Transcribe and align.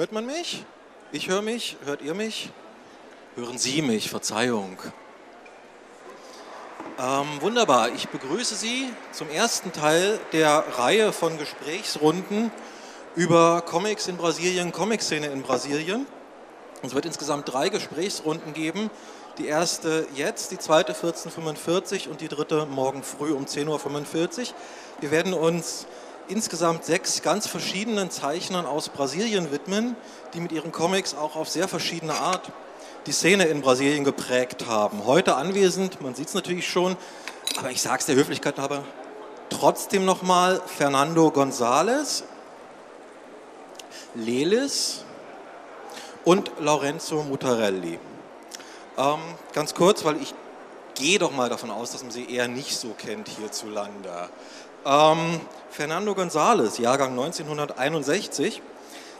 Hört 0.00 0.12
man 0.12 0.24
mich? 0.24 0.64
Ich 1.12 1.28
höre 1.28 1.42
mich. 1.42 1.76
Hört 1.84 2.00
ihr 2.00 2.14
mich? 2.14 2.48
Hören 3.36 3.58
Sie 3.58 3.82
mich? 3.82 4.08
Verzeihung. 4.08 4.78
Ähm, 6.98 7.26
wunderbar. 7.40 7.90
Ich 7.90 8.08
begrüße 8.08 8.54
Sie 8.54 8.88
zum 9.12 9.28
ersten 9.28 9.72
Teil 9.72 10.18
der 10.32 10.64
Reihe 10.78 11.12
von 11.12 11.36
Gesprächsrunden 11.36 12.50
über 13.14 13.60
Comics 13.60 14.08
in 14.08 14.16
Brasilien, 14.16 14.72
Comic-Szene 14.72 15.26
in 15.26 15.42
Brasilien. 15.42 16.06
Es 16.80 16.94
wird 16.94 17.04
insgesamt 17.04 17.52
drei 17.52 17.68
Gesprächsrunden 17.68 18.54
geben. 18.54 18.88
Die 19.36 19.48
erste 19.48 20.06
jetzt, 20.14 20.50
die 20.50 20.58
zweite 20.58 20.94
14.45 20.94 22.08
und 22.08 22.22
die 22.22 22.28
dritte 22.28 22.64
morgen 22.64 23.02
früh 23.02 23.32
um 23.32 23.44
10.45 23.44 23.68
Uhr. 23.68 24.54
Wir 25.00 25.10
werden 25.10 25.34
uns 25.34 25.86
insgesamt 26.30 26.84
sechs 26.84 27.22
ganz 27.22 27.46
verschiedenen 27.46 28.10
Zeichnern 28.10 28.64
aus 28.64 28.88
Brasilien 28.88 29.50
widmen, 29.52 29.96
die 30.32 30.40
mit 30.40 30.52
ihren 30.52 30.72
Comics 30.72 31.14
auch 31.14 31.36
auf 31.36 31.48
sehr 31.48 31.68
verschiedene 31.68 32.14
Art 32.14 32.52
die 33.06 33.12
Szene 33.12 33.44
in 33.46 33.60
Brasilien 33.60 34.04
geprägt 34.04 34.66
haben. 34.66 35.04
Heute 35.06 35.34
anwesend, 35.36 36.00
man 36.00 36.14
sieht 36.14 36.28
es 36.28 36.34
natürlich 36.34 36.68
schon, 36.68 36.96
aber 37.58 37.70
ich 37.70 37.82
sage 37.82 37.98
es 37.98 38.06
der 38.06 38.14
Höflichkeit 38.14 38.58
halber, 38.58 38.84
trotzdem 39.48 40.04
nochmal 40.04 40.60
Fernando 40.66 41.28
González, 41.28 42.22
Lelis 44.14 45.04
und 46.24 46.52
Lorenzo 46.60 47.22
Mutarelli. 47.22 47.98
Ähm, 48.96 49.18
ganz 49.52 49.74
kurz, 49.74 50.04
weil 50.04 50.16
ich 50.20 50.34
gehe 51.00 51.18
doch 51.18 51.32
mal 51.32 51.48
davon 51.48 51.70
aus, 51.70 51.92
dass 51.92 52.02
man 52.02 52.12
sie 52.12 52.30
eher 52.30 52.46
nicht 52.46 52.76
so 52.76 52.90
kennt 52.90 53.28
hierzulande. 53.28 54.28
Ähm, 54.84 55.40
Fernando 55.70 56.12
González, 56.12 56.80
Jahrgang 56.80 57.12
1961, 57.12 58.60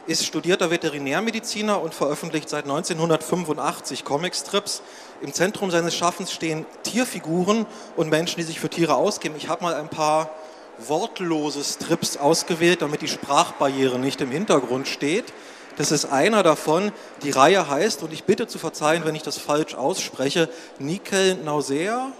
ist 0.05 0.25
studierter 0.25 0.69
Veterinärmediziner 0.69 1.81
und 1.81 1.93
veröffentlicht 1.93 2.49
seit 2.49 2.65
1985 2.65 4.05
Comicstrips. 4.05 4.83
Im 5.21 5.33
Zentrum 5.33 5.71
seines 5.71 5.95
Schaffens 5.95 6.31
stehen 6.31 6.65
Tierfiguren 6.83 7.65
und 7.95 8.09
Menschen, 8.09 8.37
die 8.37 8.43
sich 8.43 8.59
für 8.59 8.69
Tiere 8.69 8.95
ausgeben. 8.95 9.35
Ich 9.37 9.49
habe 9.49 9.63
mal 9.63 9.73
ein 9.73 9.89
paar 9.89 10.29
wortlose 10.77 11.63
Strips 11.63 12.17
ausgewählt, 12.17 12.81
damit 12.83 13.01
die 13.01 13.07
Sprachbarriere 13.07 13.97
nicht 13.97 14.21
im 14.21 14.31
Hintergrund 14.31 14.87
steht. 14.87 15.33
Das 15.77 15.91
ist 15.91 16.05
einer 16.05 16.43
davon. 16.43 16.91
Die 17.23 17.31
Reihe 17.31 17.69
heißt, 17.69 18.03
und 18.03 18.13
ich 18.13 18.23
bitte 18.23 18.47
zu 18.47 18.59
verzeihen, 18.59 19.05
wenn 19.05 19.15
ich 19.15 19.23
das 19.23 19.37
falsch 19.37 19.75
ausspreche, 19.75 20.49
Nikel 20.79 21.35
Nausea. 21.35 22.11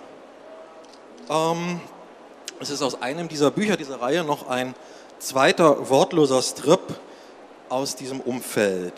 Ähm, 1.29 1.81
es 2.59 2.69
ist 2.69 2.81
aus 2.81 3.01
einem 3.01 3.27
dieser 3.27 3.51
Bücher 3.51 3.77
dieser 3.77 4.01
Reihe 4.01 4.23
noch 4.23 4.47
ein 4.47 4.75
zweiter 5.19 5.89
wortloser 5.89 6.41
Strip 6.41 6.99
aus 7.69 7.95
diesem 7.95 8.19
Umfeld. 8.19 8.93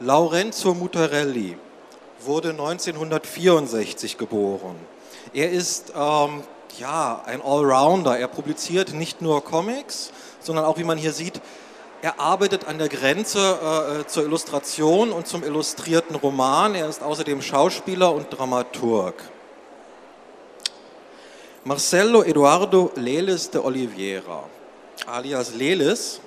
Lorenzo 0.00 0.74
Mutarelli 0.74 1.56
wurde 2.20 2.50
1964 2.50 4.18
geboren. 4.18 4.76
Er 5.32 5.50
ist 5.50 5.92
ähm, 5.96 6.42
ja, 6.78 7.22
ein 7.24 7.42
Allrounder. 7.42 8.18
Er 8.18 8.28
publiziert 8.28 8.92
nicht 8.92 9.22
nur 9.22 9.42
Comics, 9.44 10.12
sondern 10.40 10.64
auch, 10.64 10.78
wie 10.78 10.84
man 10.84 10.98
hier 10.98 11.12
sieht, 11.12 11.40
er 12.02 12.20
arbeitet 12.20 12.66
an 12.68 12.78
der 12.78 12.88
Grenze 12.88 14.02
äh, 14.02 14.06
zur 14.06 14.24
Illustration 14.24 15.12
und 15.12 15.26
zum 15.26 15.42
illustrierten 15.42 16.16
Roman. 16.16 16.74
Er 16.74 16.88
ist 16.88 17.02
außerdem 17.02 17.42
Schauspieler 17.42 18.12
und 18.12 18.30
Dramaturg. 18.30 19.14
Marcelo 21.64 22.22
Eduardo 22.22 22.92
Leles 22.94 23.50
de 23.50 23.60
Oliveira, 23.60 24.44
alias 25.06 25.54
Leles, 25.54 26.20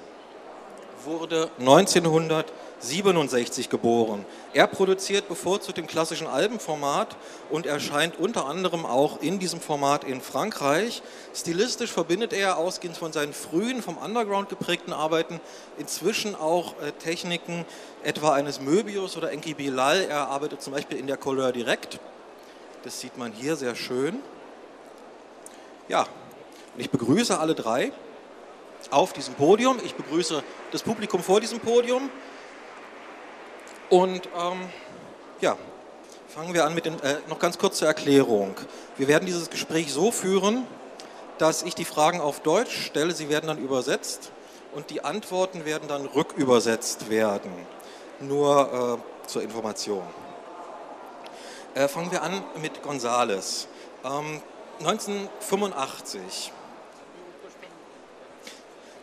wurde 1.05 1.49
1967 1.59 3.69
geboren. 3.69 4.25
Er 4.53 4.67
produziert 4.67 5.27
bevorzugt 5.27 5.77
im 5.77 5.87
klassischen 5.87 6.27
Albenformat 6.27 7.15
und 7.49 7.65
erscheint 7.65 8.19
unter 8.19 8.45
anderem 8.45 8.85
auch 8.85 9.21
in 9.21 9.39
diesem 9.39 9.59
Format 9.59 10.03
in 10.03 10.21
Frankreich. 10.21 11.01
Stilistisch 11.33 11.91
verbindet 11.91 12.33
er, 12.33 12.57
ausgehend 12.57 12.97
von 12.97 13.13
seinen 13.13 13.33
frühen, 13.33 13.81
vom 13.81 13.97
Underground 13.97 14.49
geprägten 14.49 14.93
Arbeiten, 14.93 15.39
inzwischen 15.77 16.35
auch 16.35 16.73
äh, 16.81 16.91
Techniken 16.91 17.65
etwa 18.03 18.33
eines 18.33 18.61
Möbius 18.61 19.17
oder 19.17 19.31
Enki 19.31 19.53
Bilal. 19.53 20.05
Er 20.09 20.27
arbeitet 20.27 20.61
zum 20.61 20.73
Beispiel 20.73 20.97
in 20.97 21.07
der 21.07 21.17
Couleur 21.17 21.51
Direct. 21.51 21.99
Das 22.83 22.99
sieht 22.99 23.17
man 23.17 23.31
hier 23.31 23.55
sehr 23.55 23.75
schön. 23.75 24.19
Ja, 25.87 26.07
und 26.75 26.81
ich 26.81 26.89
begrüße 26.89 27.39
alle 27.39 27.55
drei 27.55 27.91
auf 28.91 29.13
diesem 29.13 29.35
Podium. 29.35 29.77
Ich 29.83 29.95
begrüße 29.95 30.43
das 30.71 30.83
Publikum 30.83 31.21
vor 31.21 31.39
diesem 31.39 31.59
Podium. 31.59 32.09
Und 33.89 34.27
ähm, 34.27 34.69
ja, 35.41 35.57
fangen 36.27 36.53
wir 36.53 36.65
an 36.65 36.75
mit 36.75 36.85
den, 36.85 36.99
äh, 37.01 37.17
noch 37.27 37.39
ganz 37.39 37.57
kurz 37.57 37.77
zur 37.77 37.87
Erklärung. 37.87 38.55
Wir 38.97 39.07
werden 39.07 39.25
dieses 39.25 39.49
Gespräch 39.49 39.91
so 39.91 40.11
führen, 40.11 40.67
dass 41.37 41.63
ich 41.63 41.73
die 41.73 41.85
Fragen 41.85 42.21
auf 42.21 42.41
Deutsch 42.41 42.85
stelle, 42.85 43.13
sie 43.13 43.29
werden 43.29 43.47
dann 43.47 43.57
übersetzt 43.57 44.31
und 44.73 44.89
die 44.89 45.03
Antworten 45.03 45.65
werden 45.65 45.87
dann 45.87 46.05
rückübersetzt 46.05 47.09
werden. 47.09 47.51
Nur 48.19 48.99
äh, 48.99 49.27
zur 49.27 49.41
Information. 49.41 50.03
Äh, 51.73 51.87
fangen 51.87 52.11
wir 52.11 52.21
an 52.23 52.43
mit 52.61 52.83
Gonzales. 52.83 53.67
Ähm, 54.03 54.41
1985. 54.79 56.51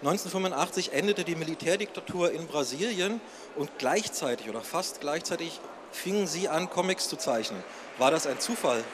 1985 0.02 0.92
endete 0.92 1.24
die 1.24 1.34
Militärdiktatur 1.34 2.30
in 2.32 2.46
Brasilien 2.46 3.20
und 3.56 3.70
gleichzeitig 3.78 4.48
oder 4.48 4.60
fast 4.60 5.00
gleichzeitig 5.00 5.60
fingen 5.90 6.26
Sie 6.26 6.48
an, 6.48 6.68
Comics 6.68 7.08
zu 7.08 7.16
zeichnen. 7.16 7.62
War 7.98 8.10
das 8.10 8.26
ein 8.26 8.38
Zufall? 8.38 8.84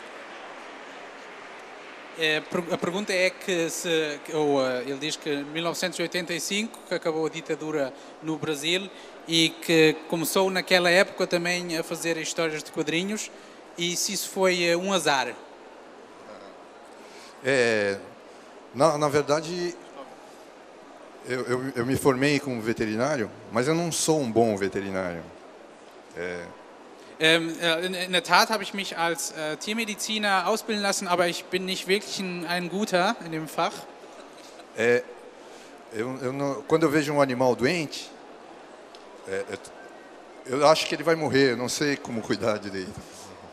É, 2.19 2.43
a 2.71 2.77
pergunta 2.77 3.13
é 3.13 3.31
que 3.31 3.71
se, 3.71 4.21
ou, 4.35 4.61
ele 4.63 4.99
diz 4.99 5.17
que 5.17 5.31
1985 5.35 6.81
que 6.87 6.95
acabou 6.95 7.25
a 7.25 7.31
ditadura 7.31 7.93
no 8.23 8.37
Brasil 8.37 8.91
e 9.27 9.49
que 9.49 9.97
começou 10.09 10.51
naquela 10.51 10.91
época 10.91 11.27
também 11.27 11.77
a 11.79 11.83
fazer 11.83 12.19
histórias 12.19 12.63
de 12.63 12.71
quadrinhos 12.71 13.31
e 13.79 13.97
se 13.97 14.13
isso 14.13 14.29
foi 14.29 14.77
um 14.77 14.93
azar. 14.93 15.35
É, 17.43 17.99
na, 18.75 18.99
na 18.99 19.09
verdade, 19.09 19.75
eu, 21.29 21.41
eu, 21.43 21.73
eu, 21.77 21.87
me 21.87 21.97
formei 21.97 22.41
como 22.41 22.61
veterinário, 22.61 23.31
mas 23.53 23.69
eu 23.69 23.75
não 23.75 23.93
sou 23.93 24.21
um 24.21 24.31
bom 24.31 24.57
veterinário. 24.57 25.23
É... 26.17 26.41
Ähm, 27.21 27.51
in 28.07 28.11
der 28.11 28.25
Tat 28.25 28.51
habe 28.51 28.65
ich 28.65 28.75
mich 28.75 28.99
als 28.99 29.31
äh, 29.33 29.57
Tiermediziner 29.57 30.49
ausbilden 30.49 30.83
lassen, 30.83 31.07
aber 31.07 31.29
ich 31.29 31.45
bin 31.45 31.65
nicht 31.65 31.87
wirklich 31.87 32.19
ein, 32.19 32.45
ein 32.47 32.69
guter 32.69 33.15
in 33.25 33.31
dem 33.31 33.47
Fach. 33.47 33.73
É, 34.77 35.05
eu, 35.93 36.19
eu 36.21 36.33
não, 36.33 36.63
quando 36.67 36.83
eu 36.83 36.91
vejo 36.91 37.13
um 37.13 37.21
animal 37.21 37.55
doente, 37.55 38.11
é, 39.29 39.45
eu 40.47 40.67
acho 40.67 40.87
que 40.87 40.97
ele 40.97 41.05
vai 41.05 41.15
morrer, 41.15 41.53
eu 41.53 41.57
não 41.57 41.69
sei 41.69 41.97
como 41.97 42.21
cuidar 42.23 42.59
direito. 42.59 43.01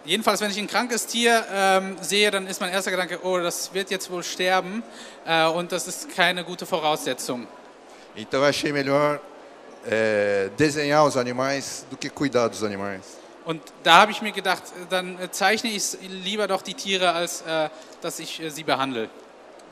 Jedenfalls, 0.05 0.41
wenn 0.41 0.49
ich 0.49 0.57
ein 0.57 0.65
krankes 0.65 1.05
Tier 1.05 1.45
ähm, 1.51 1.97
sehe, 2.01 2.31
dann 2.31 2.47
ist 2.47 2.61
mein 2.61 2.71
erster 2.71 2.89
Gedanke, 2.89 3.19
oh, 3.21 3.37
das 3.37 3.73
wird 3.75 3.91
jetzt 3.91 4.09
wohl 4.09 4.23
sterben 4.23 4.81
äh, 5.27 5.45
und 5.45 5.71
das 5.71 5.87
ist 5.87 6.09
keine 6.15 6.43
gute 6.43 6.65
Voraussetzung. 6.65 7.47
Então 8.19 8.43
achei 8.43 8.73
melhor 8.73 9.19
é, 9.85 10.49
desenhar 10.57 11.05
os 11.05 11.15
animais 11.15 11.85
do 11.89 11.95
que 11.95 12.09
cuidar 12.09 12.49
dos 12.49 12.63
animais. 12.63 13.17
Und 13.45 13.61
da 13.81 14.01
habe 14.01 14.11
ich 14.11 14.21
mir 14.21 14.33
gedacht, 14.33 14.61
dann 14.89 15.17
zeichne 15.31 15.71
ich 15.71 15.97
lieber 16.01 16.47
doch 16.47 16.61
die 16.61 16.73
Tiere, 16.73 17.13
als 17.13 17.41
äh, 17.41 17.69
dass 18.01 18.19
ich 18.19 18.41
äh, 18.41 18.49
sie 18.51 18.63
behandle. 18.63 19.09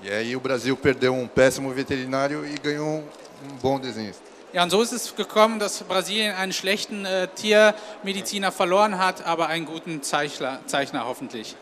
E 0.01 0.09
aí 0.09 0.35
o 0.35 0.39
Brasil 0.39 0.75
perdeu 0.75 1.13
um 1.13 1.27
péssimo 1.27 1.71
veterinário 1.71 2.45
e 2.45 2.55
ganhou 2.57 3.03
um 3.43 3.57
bom 3.61 3.79
desenhista. 3.79 4.23
Ja, 4.53 4.63
und 4.63 4.69
so 4.69 4.81
ist 4.81 4.93
es 4.93 5.13
gekommen, 5.13 5.59
dass 5.59 5.83
Brasilien 5.83 6.33
einen 6.33 6.53
schlechten 6.53 7.05
äh, 7.05 7.27
Tiermediziner 7.27 8.51
verloren 8.51 8.97
hat, 8.97 9.25
aber 9.25 9.47
einen 9.47 9.65
guten 9.65 10.01
Zeichler, 10.01 10.61
Zeichner 10.67 11.05
hoffentlich. 11.05 11.55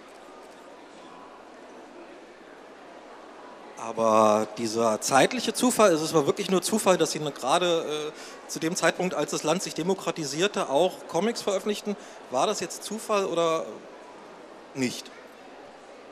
Aber 3.85 4.47
dieser 4.57 4.99
zeitliche 4.99 5.53
Zufall, 5.53 5.93
es 5.93 6.11
war 6.11 6.25
wirklich 6.25 6.49
nur 6.49 6.63
Zufall, 6.63 6.97
dass 6.97 7.11
Sie 7.11 7.19
gerade 7.19 8.11
äh, 8.15 8.49
zu 8.49 8.59
dem 8.59 8.75
Zeitpunkt, 8.75 9.13
als 9.13 9.29
das 9.29 9.43
Land 9.43 9.61
sich 9.61 9.75
demokratisierte, 9.75 10.69
auch 10.69 11.07
Comics 11.07 11.43
veröffentlichten. 11.43 11.95
War 12.31 12.47
das 12.47 12.61
jetzt 12.61 12.83
Zufall 12.83 13.25
oder 13.25 13.63
nicht? 14.73 15.11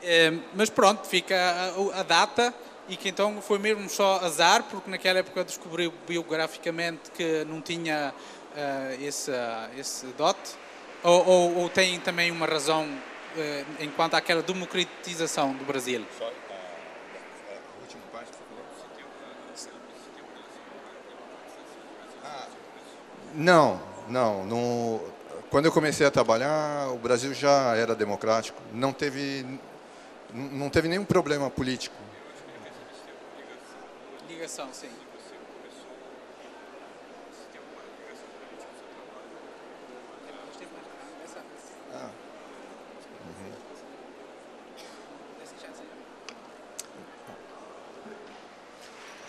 Ähm, 0.04 0.44
mas 0.54 0.70
pronto, 0.70 1.04
fica 1.04 1.34
a, 1.34 1.98
a 1.98 2.04
data 2.04 2.54
e 2.88 2.96
que 2.96 3.08
então 3.08 3.42
foi 3.42 3.58
mesmo 3.58 3.88
só 3.88 4.20
azar, 4.20 4.62
porque 4.70 4.88
naquela 4.88 5.18
época 5.18 5.42
descobriu 5.42 5.92
biograficamente 6.06 7.10
que 7.10 7.44
não 7.44 7.60
tinha 7.60 8.14
uh, 8.54 9.02
esse, 9.02 9.32
uh, 9.32 9.68
esse 9.76 10.06
dote, 10.16 10.52
ou, 11.02 11.26
ou, 11.26 11.56
ou, 11.56 11.68
tem 11.68 11.98
também 11.98 12.30
uma 12.30 12.46
razão 12.46 12.84
uh, 12.84 13.82
enquanto 13.82 14.14
àquela 14.14 14.42
democratização 14.42 15.54
do 15.54 15.64
Brasil? 15.64 16.04
Só, 16.16 16.30
Não, 23.36 23.80
não, 24.08 24.44
no, 24.44 25.00
quando 25.50 25.64
eu 25.64 25.72
comecei 25.72 26.06
a 26.06 26.10
trabalhar, 26.10 26.88
o 26.90 26.98
Brasil 26.98 27.34
já 27.34 27.74
era 27.74 27.92
democrático, 27.92 28.62
não 28.72 28.92
teve, 28.92 29.44
não 30.32 30.70
teve 30.70 30.86
nenhum 30.86 31.04
problema 31.04 31.50
político. 31.50 31.96
Ligação, 34.28 34.68
sim. 34.72 34.88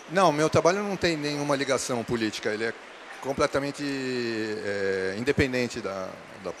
Não, 0.08 0.30
meu 0.30 0.48
trabalho 0.48 0.82
não 0.84 0.96
tem 0.96 1.16
nenhuma 1.16 1.56
ligação 1.56 2.04
política, 2.04 2.50
ele 2.50 2.64
é 2.64 2.74
completamente 3.26 3.82
é, 3.82 5.16
independente 5.18 5.80
da, 5.80 6.08
da 6.42 6.52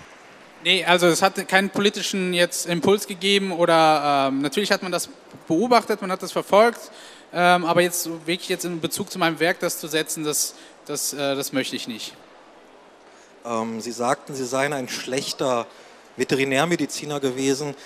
Nee, 0.64 0.84
also 0.84 1.06
es 1.06 1.22
hat 1.22 1.46
keinen 1.46 1.70
politischen 1.70 2.34
jetzt 2.34 2.66
Impuls 2.66 3.06
gegeben 3.06 3.52
oder 3.52 4.26
ähm, 4.28 4.40
natürlich 4.40 4.72
hat 4.72 4.82
man 4.82 4.90
das 4.90 5.08
beobachtet, 5.46 6.00
man 6.00 6.10
hat 6.10 6.22
das 6.22 6.32
verfolgt, 6.32 6.90
ähm, 7.32 7.64
aber 7.64 7.82
jetzt 7.82 8.08
wirklich 8.26 8.48
jetzt 8.48 8.64
in 8.64 8.80
Bezug 8.80 9.10
zu 9.12 9.18
meinem 9.18 9.38
Werk 9.38 9.60
das 9.60 9.78
zu 9.78 9.86
setzen, 9.86 10.24
das, 10.24 10.54
das, 10.86 11.12
äh, 11.12 11.36
das 11.36 11.52
möchte 11.52 11.76
ich 11.76 11.86
nicht. 11.86 12.14
Ähm, 13.44 13.80
Sie 13.80 13.92
sagten, 13.92 14.34
Sie 14.34 14.44
seien 14.44 14.72
ein 14.72 14.88
schlechter 14.88 15.66
Veterinärmediziner 16.16 17.20
gewesen 17.20 17.76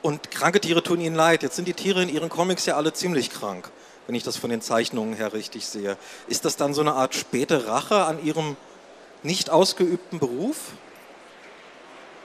und 0.00 0.30
kranke 0.30 0.60
Tiere 0.60 0.82
tun 0.82 1.00
Ihnen 1.00 1.16
leid. 1.16 1.42
Jetzt 1.42 1.56
sind 1.56 1.68
die 1.68 1.74
Tiere 1.74 2.02
in 2.02 2.08
Ihren 2.08 2.30
Comics 2.30 2.64
ja 2.64 2.76
alle 2.76 2.92
ziemlich 2.94 3.30
krank, 3.30 3.70
wenn 4.06 4.14
ich 4.14 4.22
das 4.22 4.36
von 4.36 4.50
den 4.50 4.60
Zeichnungen 4.60 5.14
her 5.14 5.32
richtig 5.32 5.66
sehe. 5.66 5.96
Ist 6.26 6.44
das 6.44 6.56
dann 6.56 6.74
so 6.74 6.80
eine 6.80 6.92
Art 6.92 7.14
späte 7.14 7.66
Rache 7.66 7.96
an 8.04 8.24
Ihrem 8.24 8.56
nicht 9.22 9.50
ausgeübten 9.50 10.18
Beruf? 10.18 10.56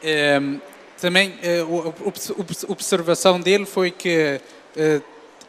Ehm, 0.02 0.62
também 1.02 1.34
eh, 1.42 1.60
a 1.62 1.66
obs- 2.08 2.66
observação 2.68 3.40
dele 3.40 3.66
foi 3.66 3.92
que 3.92 4.40
eh, 4.76 5.02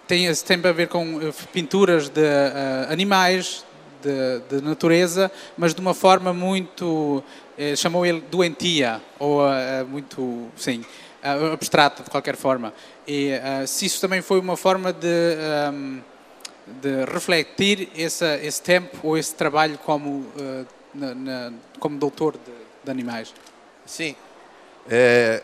tem 0.07 0.33
tem 0.35 0.61
a 0.65 0.73
ver 0.73 0.89
com 0.89 1.21
eh, 1.21 1.33
pinturas 1.53 2.09
de 2.09 2.23
eh, 2.23 2.87
animais, 2.91 3.65
de, 4.03 4.41
de 4.49 4.65
natureza, 4.65 5.31
mas 5.57 5.75
de 5.75 5.81
uma 5.81 5.95
forma 5.95 6.33
muito, 6.33 7.23
eh, 7.59 7.75
chamou 7.77 8.05
ele 8.07 8.21
doentia, 8.31 9.01
ou 9.19 9.47
eh, 9.47 9.85
muito, 9.85 10.49
sim, 10.57 10.85
eh, 11.23 11.53
abstrata 11.53 12.03
de 12.03 12.11
qualquer 12.11 12.37
forma. 12.37 12.73
E 13.07 13.31
eh, 13.31 13.67
se 13.67 13.87
isso 13.87 14.01
também 14.01 14.23
foi 14.23 14.39
uma 14.41 14.57
forma 14.57 14.93
de, 14.93 15.07
ehm, 15.39 15.99
de 16.67 17.05
refletir 17.05 17.89
esse, 17.97 18.25
esse 18.39 18.61
tempo 18.63 18.99
ou 19.03 19.17
esse 19.17 19.35
trabalho 19.35 19.79
como, 19.79 20.27
eh, 20.39 20.65
na- 20.95 21.15
na- 21.15 21.53
como 21.79 21.99
doutor 21.99 22.33
de, 22.35 22.53
de 22.85 22.91
animais. 22.91 23.33
Sim. 23.85 24.17
É, 24.89 25.43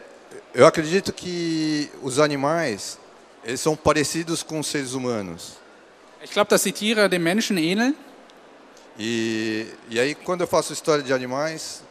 eu 0.54 0.66
acredito 0.66 1.12
que 1.12 1.90
os 2.02 2.18
animais 2.18 2.98
eles 3.44 3.60
são 3.60 3.74
parecidos 3.76 4.42
com 4.42 4.58
os 4.60 4.66
seres 4.66 4.92
humanos. 4.94 5.54
Ich 6.22 6.32
glaube, 6.32 6.48
dass 6.50 6.62
die 6.62 6.72
Tiere 6.72 7.08
den 7.08 7.18
Menschen 7.20 7.58
ähneln. 7.58 7.94
E, 8.98 9.66
e 9.88 9.98
aí, 9.98 10.14
quando 10.14 10.42
eu 10.42 10.46
faço 10.46 10.72
história 10.72 11.02
de 11.02 11.12
animais, 11.12 11.82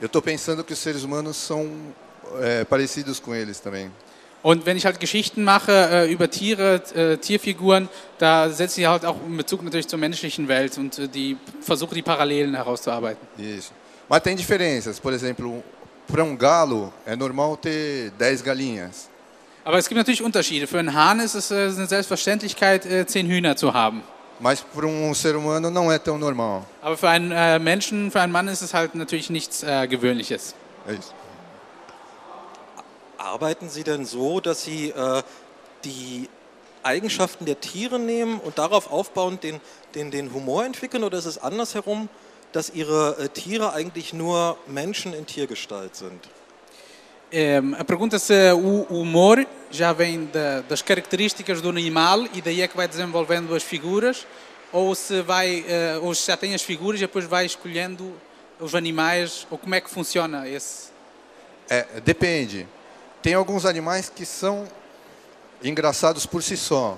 eu 0.00 0.06
estou 0.06 0.20
pensando 0.22 0.62
que 0.62 0.72
os 0.72 0.78
seres 0.78 1.02
humanos 1.02 1.36
são 1.36 1.92
é, 2.40 2.64
parecidos 2.64 3.18
com 3.18 3.34
eles 3.34 3.58
também. 3.58 3.90
Und 4.42 4.64
wenn 4.64 4.76
ich 4.76 4.86
halt 4.86 5.00
Geschichten 5.00 5.44
mache 5.44 5.72
äh, 5.72 6.12
über 6.12 6.30
Tiere, 6.30 6.82
äh, 6.94 7.18
Tierfiguren, 7.18 7.88
da 8.18 8.48
setze 8.48 8.80
ich 8.80 8.86
halt 8.86 9.04
auch 9.04 9.16
in 9.26 9.36
Bezug 9.36 9.62
natürlich 9.62 9.86
zur 9.86 9.98
menschlichen 9.98 10.48
Welt 10.48 10.78
und 10.78 10.98
äh, 10.98 11.08
die 11.08 11.36
versuche 11.60 11.94
die 11.94 12.02
Parallelen 12.02 12.54
herauszuarbeiten. 12.54 13.26
Isso. 13.38 13.72
Mas 14.08 14.22
tem 14.22 14.34
diferenças. 14.36 14.98
Por 14.98 15.12
exemplo, 15.12 15.62
para 16.10 16.24
um 16.24 16.36
galo 16.36 16.92
é 17.06 17.14
normal 17.14 17.56
ter 17.58 18.10
10 18.18 18.42
galinhas. 18.42 19.08
Aber 19.62 19.78
es 19.78 19.88
gibt 19.88 19.98
natürlich 19.98 20.22
Unterschiede. 20.22 20.66
Für 20.66 20.78
einen 20.78 20.94
Hahn 20.94 21.20
ist 21.20 21.34
es 21.34 21.50
äh, 21.50 21.70
eine 21.76 21.86
Selbstverständlichkeit, 21.86 22.86
äh, 22.86 23.06
zehn 23.06 23.26
Hühner 23.28 23.56
zu 23.56 23.74
haben. 23.74 24.02
Mas 24.40 24.62
para 24.62 24.86
um 24.86 25.14
ser 25.14 25.36
humano 25.36 25.70
não 25.70 25.92
é 25.92 25.98
tão 25.98 26.16
normal. 26.16 26.64
Aber 26.80 26.96
für 26.96 27.10
einen 27.10 27.30
äh, 27.30 27.58
Menschen, 27.58 28.10
für 28.10 28.22
einen 28.22 28.32
Mann 28.32 28.48
ist 28.48 28.62
es 28.62 28.72
halt 28.72 28.94
natürlich 28.94 29.28
nichts 29.28 29.60
Gewöhnliches. 29.60 30.54
É 30.88 30.94
isso. 30.94 31.12
Arbeiten 33.20 33.68
Sie 33.68 33.84
denn 33.84 34.06
so, 34.06 34.40
dass 34.40 34.64
Sie 34.64 34.90
äh, 34.90 35.22
die 35.84 36.28
Eigenschaften 36.82 37.44
der 37.44 37.60
Tiere 37.60 37.98
nehmen 37.98 38.40
und 38.40 38.56
darauf 38.56 38.90
aufbauend 38.90 39.42
den, 39.42 39.60
den, 39.94 40.10
den 40.10 40.32
Humor 40.32 40.64
entwickeln 40.64 41.04
oder 41.04 41.18
ist 41.18 41.26
es 41.26 41.36
andersherum, 41.36 42.08
dass 42.52 42.70
Ihre 42.70 43.16
äh, 43.18 43.28
Tiere 43.28 43.74
eigentlich 43.74 44.14
nur 44.14 44.56
Menschen 44.66 45.12
in 45.12 45.26
Tiergestalt 45.26 45.94
sind? 45.96 46.28
Ehm, 47.32 47.74
a 47.74 47.84
pergunta 47.84 48.18
se 48.18 48.52
o 48.52 48.86
humor 48.90 49.46
já 49.70 49.92
vem 49.92 50.26
da- 50.32 50.62
das 50.62 50.82
características 50.82 51.60
do 51.62 51.68
animal 51.68 52.24
e 52.34 52.40
daí 52.40 52.60
é 52.62 52.66
que 52.66 52.76
vai 52.76 52.88
desenvolvendo 52.88 53.54
as 53.54 53.62
figuras, 53.62 54.26
ou 54.72 54.94
se 54.96 55.20
vai, 55.22 55.64
eh, 55.68 55.98
ou 56.02 56.12
se 56.14 56.26
já 56.26 56.36
tem 56.36 56.54
as 56.54 56.62
figuras 56.62 56.98
e 56.98 57.04
depois 57.04 57.26
vai 57.26 57.44
escolhendo 57.46 58.12
os 58.58 58.74
animais, 58.74 59.46
ou 59.50 59.58
como 59.58 59.74
é 59.76 59.80
que 59.80 59.88
funciona 59.90 60.48
esse? 60.48 60.88
É, 61.68 62.00
depende. 62.00 62.66
Tem 63.22 63.34
alguns 63.34 63.64
animais 63.64 64.08
que 64.08 64.24
são 64.24 64.66
engraçados 65.62 66.26
por 66.26 66.42
si 66.42 66.56
só. 66.56 66.96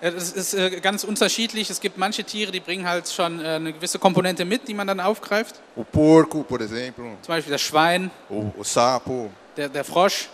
Es 0.00 0.32
ist 0.32 0.54
äh, 0.54 0.80
ganz 0.80 1.04
unterschiedlich. 1.04 1.70
Es 1.70 1.80
gibt 1.80 1.96
manche 1.96 2.24
Tiere, 2.24 2.50
die 2.50 2.58
bringen 2.58 2.86
halt 2.88 3.08
schon 3.08 3.40
äh, 3.40 3.50
eine 3.50 3.72
gewisse 3.72 4.00
Komponente 4.00 4.44
mit, 4.44 4.66
die 4.66 4.74
man 4.74 4.86
dann 4.86 4.98
aufgreift. 4.98 5.60
O 5.76 5.84
porco, 5.84 6.42
por 6.42 6.60
exemplo, 6.60 7.04
Zum 7.22 7.34
Beispiel 7.34 7.52
das 7.52 7.62
Schwein, 7.62 8.10
o, 8.28 8.50
o 8.58 8.64
sapo. 8.64 9.30
der, 9.56 9.68
der 9.68 9.84
Frosch. 9.84 10.28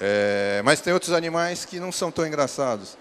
É, 0.00 0.60
mas 0.64 0.80
tem 0.80 0.92
outros 0.92 1.12
animais 1.12 1.64
que 1.64 1.78
não 1.78 1.92
são 1.92 2.10
tão 2.10 2.26
engraçados. 2.26 2.96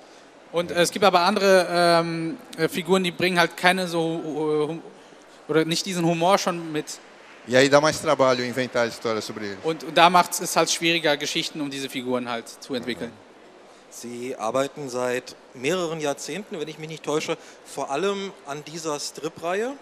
Und 0.51 0.71
äh, 0.71 0.81
es 0.81 0.91
gibt 0.91 1.03
aber 1.03 1.21
andere 1.21 1.67
ähm, 1.69 2.37
äh, 2.57 2.69
Figuren, 2.69 3.03
die 3.03 3.11
bringen 3.11 3.39
halt 3.39 3.57
keine 3.57 3.87
so 3.87 4.69
äh, 4.69 5.51
oder 5.51 5.65
nicht 5.65 5.85
diesen 5.87 6.05
Humor 6.05 6.37
schon 6.37 6.71
mit. 6.71 6.99
E 7.47 7.55
aí 7.55 7.69
dá 7.69 7.79
mais 7.79 7.99
trabalho 7.99 8.43
inventar 8.43 8.87
histórias 8.87 9.23
sobre 9.23 9.45
eles. 9.45 9.59
Und, 9.63 9.83
und 9.83 9.93
da 9.93 10.09
macht 10.09 10.39
es 10.41 10.55
halt 10.55 10.69
schwieriger, 10.71 11.15
Geschichten 11.15 11.61
um 11.61 11.69
diese 11.69 11.89
Figuren 11.89 12.27
halt 12.27 12.47
zu 12.47 12.73
entwickeln. 12.73 13.11
Sie 13.91 14.35
arbeiten 14.35 14.89
seit 14.89 15.35
mehreren 15.53 16.01
Jahrzehnten, 16.01 16.59
wenn 16.59 16.67
ich 16.67 16.79
mich 16.79 16.89
nicht 16.89 17.03
täusche, 17.03 17.37
vor 17.65 17.91
allem 17.91 18.33
an 18.45 18.63
dieser 18.65 18.99
Strip-Reihe. 18.99 19.73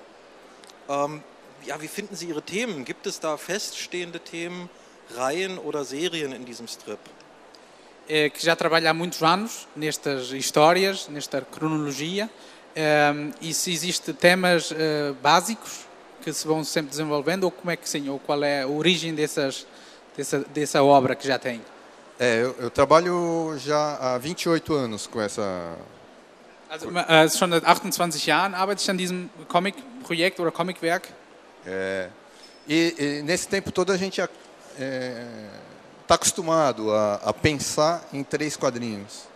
Ähm, 0.89 1.23
ja, 1.65 1.81
wie 1.81 1.87
finden 1.87 2.15
Sie 2.15 2.27
Ihre 2.27 2.41
Themen? 2.41 2.83
Gibt 2.83 3.07
es 3.07 3.19
da 3.19 3.37
feststehende 3.37 4.19
Themen, 4.19 4.69
Reihen 5.15 5.57
oder 5.57 5.85
Serien 5.85 6.33
in 6.33 6.45
diesem 6.45 6.67
Strip? 6.67 6.99
É, 8.09 8.29
que 8.29 8.45
já 8.45 8.53
trabalha 8.53 8.89
há 8.89 8.93
muitos 8.93 9.23
anos 9.23 9.65
nestas 9.73 10.29
histórias, 10.33 11.07
nesta 11.07 11.41
cronologia, 11.41 12.29
ehm, 12.75 13.31
e 13.41 13.53
se 13.53 13.71
existem 13.71 14.13
temas 14.13 14.73
eh, 14.73 15.13
básicos 15.21 15.87
que 16.23 16.31
se 16.31 16.47
vão 16.47 16.63
sempre 16.63 16.89
desenvolvendo, 16.91 17.43
ou 17.43 17.51
como 17.51 17.69
é 17.69 17.75
que 17.75 17.87
sim, 17.87 18.09
ou 18.09 18.17
qual 18.17 18.43
é 18.43 18.63
a 18.63 18.67
origem 18.67 19.13
dessas, 19.13 19.67
dessa, 20.15 20.39
dessa 20.39 20.81
obra 20.81 21.15
que 21.15 21.27
já 21.27 21.37
tem? 21.37 21.61
É, 22.19 22.41
eu, 22.41 22.55
eu 22.59 22.69
trabalho 22.69 23.55
já 23.57 23.97
há 23.97 24.17
28 24.17 24.73
anos 24.73 25.07
com 25.07 25.19
essa. 25.19 25.75
Also 26.69 26.89
äh, 26.89 27.29
schon 27.29 27.51
seit 27.51 27.63
28 27.63 28.17
Jahren 28.17 28.53
arbeite 28.55 28.81
ich 28.81 28.89
an 28.89 28.97
diesem 28.97 29.29
Comic-Projekt 29.47 30.39
oder 30.39 30.51
Comicwerk. 30.51 31.09
É, 31.65 32.09
e, 32.67 32.95
e 32.97 33.21
nesse 33.23 33.47
tempo 33.47 33.71
todo 33.71 33.91
a 33.91 33.97
gente 33.97 34.21
está 34.21 36.15
acostumado 36.15 36.91
a, 36.91 37.15
a 37.15 37.33
pensar 37.33 38.07
em 38.13 38.23
três 38.23 38.55
quadrinhos. 38.55 39.27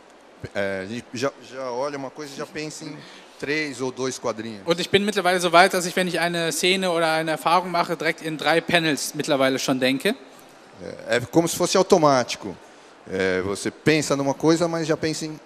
É, 0.53 0.88
já, 1.13 1.32
já 1.44 1.72
olha 1.72 1.98
uma 1.98 2.10
coisa 2.10 2.34
e 2.34 2.38
já 2.38 2.46
pensa 2.46 2.86
em 2.86 2.98
três 3.39 3.82
ou 3.82 3.91
dois 3.91 4.20
quadrinhos. 4.20 4.62
Und 4.65 4.79
ich 4.79 4.89
bin 4.89 5.06
mittlerweile 5.06 5.39
so 5.39 5.51
weit, 5.51 5.74
dass 5.74 5.86
ich, 5.86 5.96
wenn 5.96 6.08
ich 6.08 6.20
eine 6.20 6.51
Szene 6.51 6.91
oder 6.91 7.12
eine 7.13 7.32
Erfahrung 7.32 7.72
mache, 7.72 7.96
direkt 7.96 8.22
in 8.22 8.38
drei 8.38 8.62
Panels 8.62 9.13
mittlerweile 9.15 9.60
schon 9.60 9.79
denke. 9.79 10.15
É, 11.08 11.17
é 11.17 11.20
como 11.32 11.48
se 11.48 11.56
fosse 11.56 11.77
automático. 11.77 12.56
É, 13.10 13.41
você 13.41 13.72
pensa 13.72 14.15
numa 14.15 14.34
coisa, 14.34 14.67
mas 14.67 14.86
já 14.88 14.98
pensa 14.98 15.25
em, 15.25 15.39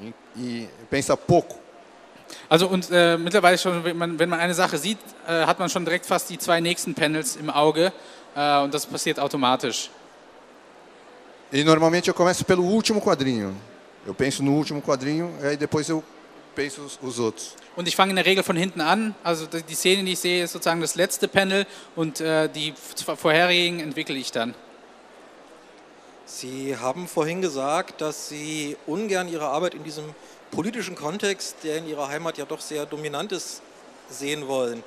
em 0.00 0.14
e 0.36 0.68
pensa 0.90 1.16
pouco. 1.16 1.58
Also 2.48 2.68
und 2.68 2.88
äh, 2.90 3.16
mittlerweile 3.18 3.58
schon, 3.58 3.84
wenn 3.84 3.96
man, 3.96 4.18
wenn 4.18 4.28
man 4.28 4.40
eine 4.40 4.54
Sache 4.54 4.78
sieht, 4.78 4.98
äh, 5.26 5.46
hat 5.46 5.58
man 5.58 5.68
schon 5.68 5.84
direkt 5.84 6.06
fast 6.06 6.30
die 6.30 6.38
zwei 6.38 6.60
nächsten 6.60 6.94
Panels 6.94 7.36
im 7.36 7.50
Auge 7.50 7.92
äh, 8.34 8.58
und 8.58 8.72
das 8.72 8.86
passiert 8.86 9.18
automatisch. 9.18 9.90
E 11.52 11.62
normalmente 11.64 12.08
eu 12.08 12.14
começo 12.14 12.44
pelo 12.44 12.64
último 12.64 13.00
quadrinho. 13.00 13.54
Eu 14.06 14.14
penso 14.14 14.42
no 14.42 14.52
último 14.52 14.80
quadrinho, 14.80 15.30
e 15.42 15.46
aí 15.48 15.56
depois 15.56 15.88
eu 15.88 16.02
penso 16.54 16.82
os, 16.82 16.98
outros. 17.02 17.54
Und 17.76 17.88
ich 17.88 17.96
fange 17.96 18.10
in 18.10 18.16
der 18.16 18.26
Regel 18.26 18.44
von 18.44 18.56
hinten 18.56 18.80
an. 18.80 19.14
Also 19.22 19.46
die 19.46 19.74
Szene, 19.74 20.04
die 20.04 20.12
ich 20.12 20.20
sehe, 20.20 20.44
ist 20.44 20.52
sozusagen 20.52 20.80
das 20.80 20.94
letzte 20.94 21.28
Panel 21.28 21.66
und 21.96 22.20
äh, 22.20 22.48
die 22.48 22.74
vorherigen 22.76 23.80
entwickle 23.80 24.16
ich 24.16 24.30
dann. 24.30 24.54
Sie 26.24 26.76
haben 26.76 27.08
vorhin 27.08 27.42
gesagt, 27.42 28.00
dass 28.00 28.28
Sie 28.28 28.76
ungern 28.86 29.28
Ihre 29.28 29.48
Arbeit 29.48 29.74
in 29.74 29.84
diesem 29.84 30.14
politischen 30.50 30.94
Kontext, 30.94 31.56
der 31.64 31.78
in 31.78 31.88
Ihrer 31.88 32.08
Heimat 32.08 32.38
ja 32.38 32.44
doch 32.44 32.60
sehr 32.60 32.86
dominant 32.86 33.32
ist, 33.32 33.62
sehen 34.08 34.46
wollen. 34.48 34.82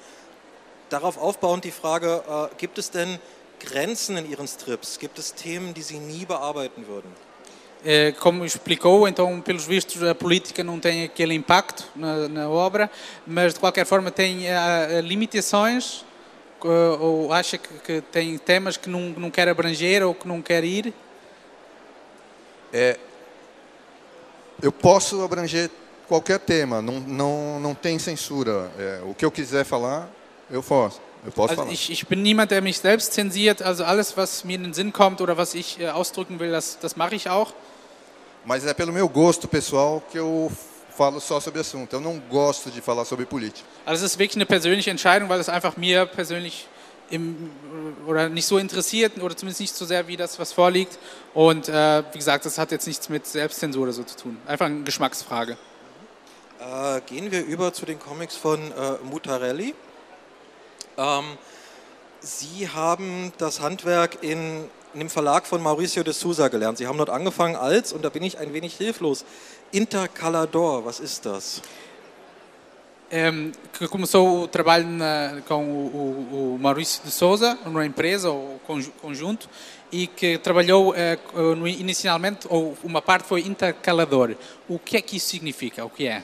darauf 0.90 1.18
aufbauend 1.18 1.64
die 1.64 1.72
Frage, 1.72 2.24
äh, 2.28 2.56
gibt 2.58 2.78
es 2.78 2.92
denn 2.92 3.20
Grenzen 3.60 4.18
in 4.18 4.30
Ihren 4.30 4.48
Strips? 4.48 5.00
Gibt 5.00 5.18
es 5.20 5.34
Themen, 5.34 5.74
die 5.74 5.82
Sie 5.82 6.00
nie 6.00 6.26
bearbeiten 6.26 6.88
würden? 6.88 7.12
Eh, 7.86 8.14
Como 8.20 8.44
explicou, 8.44 9.08
então, 9.08 9.40
pelos 9.42 9.66
vistos, 9.66 10.02
a 10.02 10.16
política 10.16 10.64
não 10.64 10.80
tem 10.80 11.04
aquele 11.04 11.36
impacto 11.36 11.86
na, 11.96 12.28
na 12.28 12.50
obra, 12.50 12.90
mas 13.28 13.54
de 13.54 13.60
qualquer 13.60 13.86
forma 13.86 14.10
tem 14.10 14.50
ah, 14.50 15.02
limitações 15.04 16.04
eh, 16.64 16.68
ou 17.00 17.32
acha 17.32 17.60
que, 17.60 17.70
que 17.86 18.02
tem 18.02 18.38
temas 18.40 18.76
que 18.76 18.90
não, 18.90 19.02
não 19.12 19.30
quer 19.30 19.48
abranger 19.48 20.04
ou 20.04 20.16
que 20.16 20.28
não 20.28 20.42
quer 20.42 20.64
ir? 20.64 20.94
Eu 24.62 24.72
posso 24.72 25.24
abranger 25.24 25.70
qualquer 26.08 26.40
tema, 26.40 26.82
não, 26.82 27.00
não, 27.00 27.60
não 27.60 27.76
tem 27.76 28.00
censura. 28.00 28.72
É, 28.78 29.02
o 29.06 29.14
que 29.14 29.24
eu 29.26 29.32
quiser 29.32 29.64
falar, 29.64 30.10
eu 30.50 30.62
posso. 30.64 31.00
Eu 31.26 31.32
posso 31.32 31.52
Also 31.54 31.62
falar. 31.64 31.74
ich, 31.74 31.90
ich 31.90 32.06
bin 32.06 32.22
niemand, 32.22 32.52
der 32.52 32.62
mich 32.62 32.80
selbst 32.80 33.14
zensiert. 33.14 33.62
Also 33.62 33.84
alles, 33.84 34.16
was 34.16 34.44
mir 34.44 34.56
in 34.56 34.64
den 34.64 34.74
Sinn 34.74 34.92
kommt 34.94 35.22
oder 35.22 35.38
was 35.38 35.56
ich 35.56 35.80
äh, 35.80 35.88
ausdrücken 35.88 36.40
will, 36.40 36.52
das, 36.52 36.78
das 36.80 36.96
mache 36.96 37.16
ich 37.16 37.30
auch. 37.30 37.54
Mas 38.46 38.66
é 38.66 38.74
pelo 38.74 38.94
meu 38.94 39.10
gosto 39.10 39.48
pessoal 39.48 40.04
que 40.12 40.20
eu 40.20 40.52
falo 40.96 41.20
só 41.20 41.40
sobre 41.40 41.62
assunto. 41.62 41.94
Eu 41.94 42.00
não 42.00 42.20
gosto 42.20 42.70
de 42.70 42.80
falar 42.80 43.04
sobre 43.04 43.26
política. 43.26 43.68
Also 43.86 44.06
es 44.06 44.12
ist 44.12 44.20
wirklich 44.20 44.38
eine 44.38 44.46
persönliche 44.46 44.92
Entscheidung, 44.92 45.30
weil 45.30 45.40
es 45.40 45.50
einfach 45.50 45.78
mir 45.78 46.06
persönlich 46.06 46.68
im, 47.10 47.52
oder 48.08 48.30
nicht 48.30 48.46
so 48.46 48.58
interessiert 48.58 49.18
oder 49.22 49.36
zumindest 49.36 49.62
nicht 49.62 49.76
so 49.76 49.86
sehr 49.86 50.08
wie 50.08 50.16
das, 50.16 50.38
was 50.40 50.54
vorliegt. 50.54 50.98
Und 51.34 51.70
äh, 51.70 52.04
wie 52.12 52.18
gesagt, 52.18 52.46
das 52.46 52.58
hat 52.58 52.72
jetzt 52.72 52.88
nichts 52.88 53.10
mit 53.10 53.26
Selbstzensur 53.26 53.84
oder 53.84 53.94
so 53.94 54.04
zu 54.04 54.16
tun. 54.16 54.38
Einfach 54.46 54.68
eine 54.68 54.84
Geschmacksfrage. 54.84 55.58
Äh, 56.60 57.02
gehen 57.02 57.32
wir 57.32 57.44
über 57.46 57.74
zu 57.74 57.86
den 57.86 58.00
Comics 58.00 58.36
von 58.36 58.60
äh, 58.60 59.04
Mutarelli. 59.04 59.74
Ähm, 60.98 61.38
Sie 62.22 62.70
haben 62.70 63.34
das 63.38 63.60
Handwerk 63.60 64.24
in, 64.24 64.70
in 64.96 65.00
dem 65.00 65.10
Verlag 65.10 65.46
von 65.46 65.62
Mauricio 65.62 66.04
de 66.04 66.14
Souza 66.14 66.48
gelernt. 66.48 66.78
Sie 66.78 66.88
haben 66.88 66.98
dort 66.98 67.10
angefangen 67.10 67.58
als, 67.58 67.92
und 67.92 68.02
da 68.04 68.10
bin 68.10 68.24
ich 68.24 68.38
ein 68.40 68.54
wenig 68.54 68.76
hilflos, 68.76 69.26
Intercalador. 69.72 70.86
Was 70.86 71.02
ist 71.02 71.26
das? 71.26 71.62
Ehm, 73.12 73.52
que 73.78 73.88
começou 73.88 74.44
o 74.44 74.48
trabalho 74.48 74.88
na- 74.88 75.42
com 75.48 75.64
o, 75.66 76.28
o- 76.34 76.56
o 76.56 76.58
Maurício 76.58 77.04
de 77.04 77.12
Souza, 77.12 77.58
numa 77.66 77.86
empresa 77.86 78.30
ou 78.32 78.60
conju- 78.66 78.92
conjunto, 79.02 79.50
e 79.92 80.08
que 80.08 80.38
trabalhou 80.38 80.96
eh, 80.96 81.20
no- 81.56 81.68
inicialmente, 81.68 82.48
ou 82.50 82.76
uma 82.84 83.02
parte 83.02 83.28
foi 83.28 83.42
intercalador. 83.42 84.36
O 84.68 84.80
que 84.80 84.96
é 84.98 85.02
que 85.02 85.18
isso 85.18 85.28
significa? 85.28 85.84
O 85.86 85.90
que 85.90 86.08
é? 86.08 86.24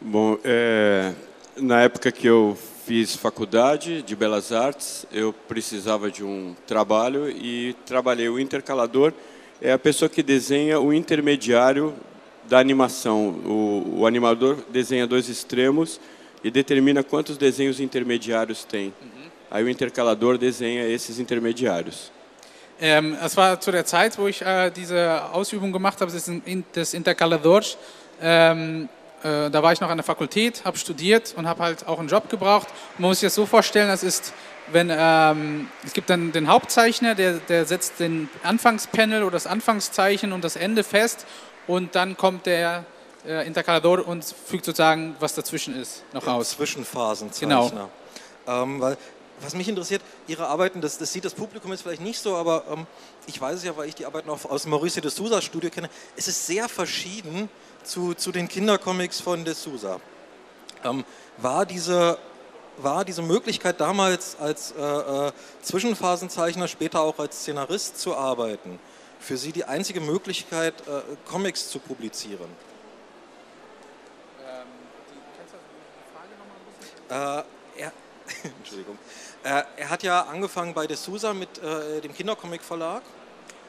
Bom, 0.00 0.38
é, 0.44 1.12
na 1.56 1.82
época 1.82 2.10
que 2.12 2.26
eu 2.28 2.56
fiz 2.86 3.14
faculdade 3.14 4.02
de 4.02 4.16
Belas 4.16 4.52
Artes, 4.52 5.06
eu 5.12 5.32
precisava 5.32 6.10
de 6.10 6.24
um 6.24 6.54
trabalho 6.66 7.30
e 7.30 7.74
trabalhei. 7.86 8.28
O 8.28 8.38
intercalador 8.38 9.12
é 9.60 9.72
a 9.72 9.78
pessoa 9.78 10.08
que 10.08 10.22
desenha 10.22 10.80
o 10.80 10.92
intermediário 10.92 11.94
da 12.48 12.58
animação. 12.58 13.28
O, 13.44 14.00
o 14.00 14.06
animador 14.06 14.58
desenha 14.70 15.06
dois 15.06 15.28
extremos 15.28 16.00
e 16.42 16.50
determina 16.50 17.02
quantos 17.02 17.36
desenhos 17.36 17.80
intermediários 17.80 18.64
tem. 18.64 18.92
Aí 19.50 19.62
o 19.62 19.68
intercalador 19.68 20.38
desenha 20.38 20.86
esses 20.86 21.18
intermediários. 21.18 22.10
Ähm, 22.82 23.14
es 23.22 23.36
war 23.36 23.60
zu 23.60 23.70
der 23.70 23.84
Zeit, 23.84 24.16
wo 24.16 24.26
ich 24.26 24.40
äh, 24.40 24.70
diese 24.70 25.22
Ausübung 25.34 25.70
gemacht 25.70 26.00
habe, 26.00 26.10
des 26.10 26.94
Intercaladors. 26.94 27.76
Ähm, 28.22 28.88
äh, 29.22 29.50
da 29.50 29.62
war 29.62 29.72
ich 29.72 29.80
noch 29.80 29.90
an 29.90 29.98
der 29.98 30.04
Fakultät, 30.04 30.64
habe 30.64 30.78
studiert 30.78 31.34
und 31.36 31.46
habe 31.46 31.62
halt 31.62 31.86
auch 31.86 31.98
einen 31.98 32.08
Job 32.08 32.28
gebraucht. 32.28 32.68
Man 32.98 33.10
muss 33.10 33.20
sich 33.20 33.26
das 33.26 33.34
so 33.34 33.46
vorstellen, 33.46 33.88
das 33.88 34.02
ist, 34.02 34.32
wenn 34.72 34.90
ähm, 34.90 35.68
es 35.84 35.92
gibt 35.92 36.08
dann 36.10 36.32
den 36.32 36.48
Hauptzeichner, 36.48 37.14
der, 37.14 37.34
der 37.34 37.66
setzt 37.66 38.00
den 38.00 38.28
Anfangspanel 38.42 39.22
oder 39.22 39.32
das 39.32 39.46
Anfangszeichen 39.46 40.32
und 40.32 40.42
das 40.42 40.56
Ende 40.56 40.84
fest 40.84 41.26
und 41.66 41.94
dann 41.94 42.16
kommt 42.16 42.46
der 42.46 42.84
äh, 43.26 43.46
Intercalador 43.46 44.06
und 44.06 44.24
fügt 44.24 44.64
sozusagen, 44.64 45.16
was 45.20 45.34
dazwischen 45.34 45.78
ist, 45.78 46.02
noch 46.12 46.26
aus. 46.26 46.50
Zwischenphasenzeichner. 46.50 47.88
Ähm, 48.46 48.80
weil, 48.80 48.96
was 49.42 49.54
mich 49.54 49.68
interessiert, 49.68 50.02
Ihre 50.26 50.46
Arbeiten, 50.46 50.80
das, 50.80 50.98
das 50.98 51.12
sieht 51.12 51.24
das 51.24 51.34
Publikum 51.34 51.70
jetzt 51.70 51.82
vielleicht 51.82 52.02
nicht 52.02 52.20
so, 52.20 52.36
aber 52.36 52.64
ähm, 52.70 52.86
ich 53.26 53.40
weiß 53.40 53.56
es 53.56 53.64
ja, 53.64 53.76
weil 53.76 53.88
ich 53.88 53.94
die 53.94 54.06
Arbeiten 54.06 54.28
auch 54.30 54.44
aus 54.44 54.66
Mauricio 54.66 55.00
de 55.02 55.10
Souza 55.10 55.40
Studio 55.40 55.70
kenne. 55.70 55.88
Es 56.16 56.28
ist 56.28 56.46
sehr 56.46 56.68
verschieden 56.68 57.48
zu, 57.84 58.14
zu 58.14 58.32
den 58.32 58.48
Kindercomics 58.48 59.20
von 59.20 59.44
de 59.44 59.54
Souza. 59.54 60.00
Ähm, 60.84 61.04
war, 61.36 61.66
diese, 61.66 62.18
war 62.78 63.04
diese 63.04 63.22
Möglichkeit 63.22 63.80
damals 63.80 64.36
als 64.38 64.72
äh, 64.72 64.82
äh, 64.82 65.32
Zwischenphasenzeichner, 65.62 66.68
später 66.68 67.00
auch 67.00 67.18
als 67.18 67.40
Szenarist 67.40 67.98
zu 67.98 68.16
arbeiten, 68.16 68.78
für 69.18 69.36
Sie 69.36 69.52
die 69.52 69.64
einzige 69.64 70.00
Möglichkeit, 70.00 70.74
äh, 70.86 71.02
Comics 71.28 71.68
zu 71.68 71.78
publizieren? 71.78 72.48
Äh, 77.08 77.14
er, 77.14 77.44
Entschuldigung. 78.58 78.98
Äh, 79.42 79.62
er 79.76 79.90
hat 79.90 80.02
ja 80.02 80.22
angefangen 80.22 80.74
bei 80.74 80.86
De 80.86 80.96
Souza 80.96 81.34
mit 81.34 81.60
dem 81.62 82.14
Kindercomic 82.14 82.62
Verlag 82.62 83.02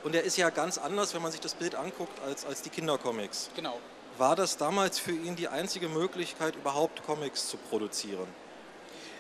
und 0.04 0.16
er 0.16 0.24
ist 0.24 0.38
ja 0.38 0.50
ganz 0.50 0.78
anders, 0.78 1.14
wenn 1.14 1.22
man 1.22 1.32
sich 1.32 1.42
das 1.42 1.54
Bild 1.54 1.76
anguckt, 1.76 2.20
als, 2.26 2.46
als 2.46 2.62
die 2.62 2.70
Kindercomics. 2.70 3.50
Genau. 3.56 3.80
War 4.18 4.36
das 4.36 4.56
damals 4.56 5.00
für 5.00 5.12
ihn 5.12 5.36
die 5.36 5.48
einzige 5.48 5.88
Möglichkeit, 5.88 6.56
überhaupt 6.56 7.04
Comics 7.04 7.48
zu 7.48 7.58
produzieren? 7.58 8.28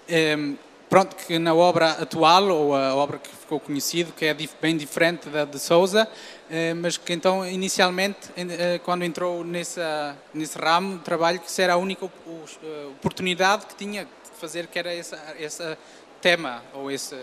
Ehm, 0.08 0.58
pronto, 0.90 1.16
que 1.16 1.40
na 1.40 1.56
obra 1.56 1.92
atual, 1.92 2.50
ou 2.50 2.76
a 2.76 2.94
obra 2.96 3.18
que 3.18 3.30
ficou 3.30 3.60
conhecido, 3.60 4.12
que 4.12 4.26
é 4.26 4.34
bem 4.34 4.78
diferente 4.78 5.30
da 5.30 5.46
de 5.46 5.60
Souza, 5.60 6.08
eh, 6.50 6.74
mas 6.74 6.98
que 6.98 7.14
então 7.14 7.46
inicialmente, 7.46 8.30
eh, 8.36 8.80
quando 8.84 9.04
entrou 9.04 9.44
nessa, 9.44 10.18
nesse 10.34 10.58
ramo 10.58 10.98
de 10.98 11.04
trabalho, 11.04 11.40
que 11.40 11.50
isso 11.50 11.62
era 11.62 11.74
a 11.74 11.78
única 11.78 12.06
eh, 12.06 12.88
oportunidade 12.92 13.66
que 13.66 13.76
tinha 13.76 14.04
de 14.06 14.40
fazer, 14.40 14.68
que 14.68 14.78
era 14.78 14.94
esse 14.94 15.16
essa 15.40 15.78
tema, 16.22 16.62
ou 16.74 16.92
esse, 16.92 17.16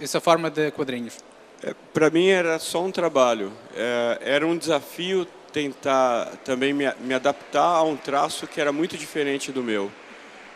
essa 0.00 0.20
forma 0.20 0.50
de 0.50 0.70
quadrinhos. 0.72 1.18
Para 1.92 2.10
mim 2.10 2.26
era 2.28 2.58
só 2.58 2.82
um 2.82 2.90
trabalho. 2.90 3.52
É, 3.74 4.18
era 4.20 4.46
um 4.46 4.56
desafio 4.58 5.26
tentar 5.56 6.36
também 6.44 6.74
me, 6.74 6.84
me 7.00 7.14
adaptar 7.14 7.62
a 7.62 7.82
um 7.82 7.96
traço 7.96 8.46
que 8.46 8.60
era 8.60 8.70
muito 8.70 8.94
diferente 8.98 9.50
do 9.50 9.62
meu. 9.62 9.90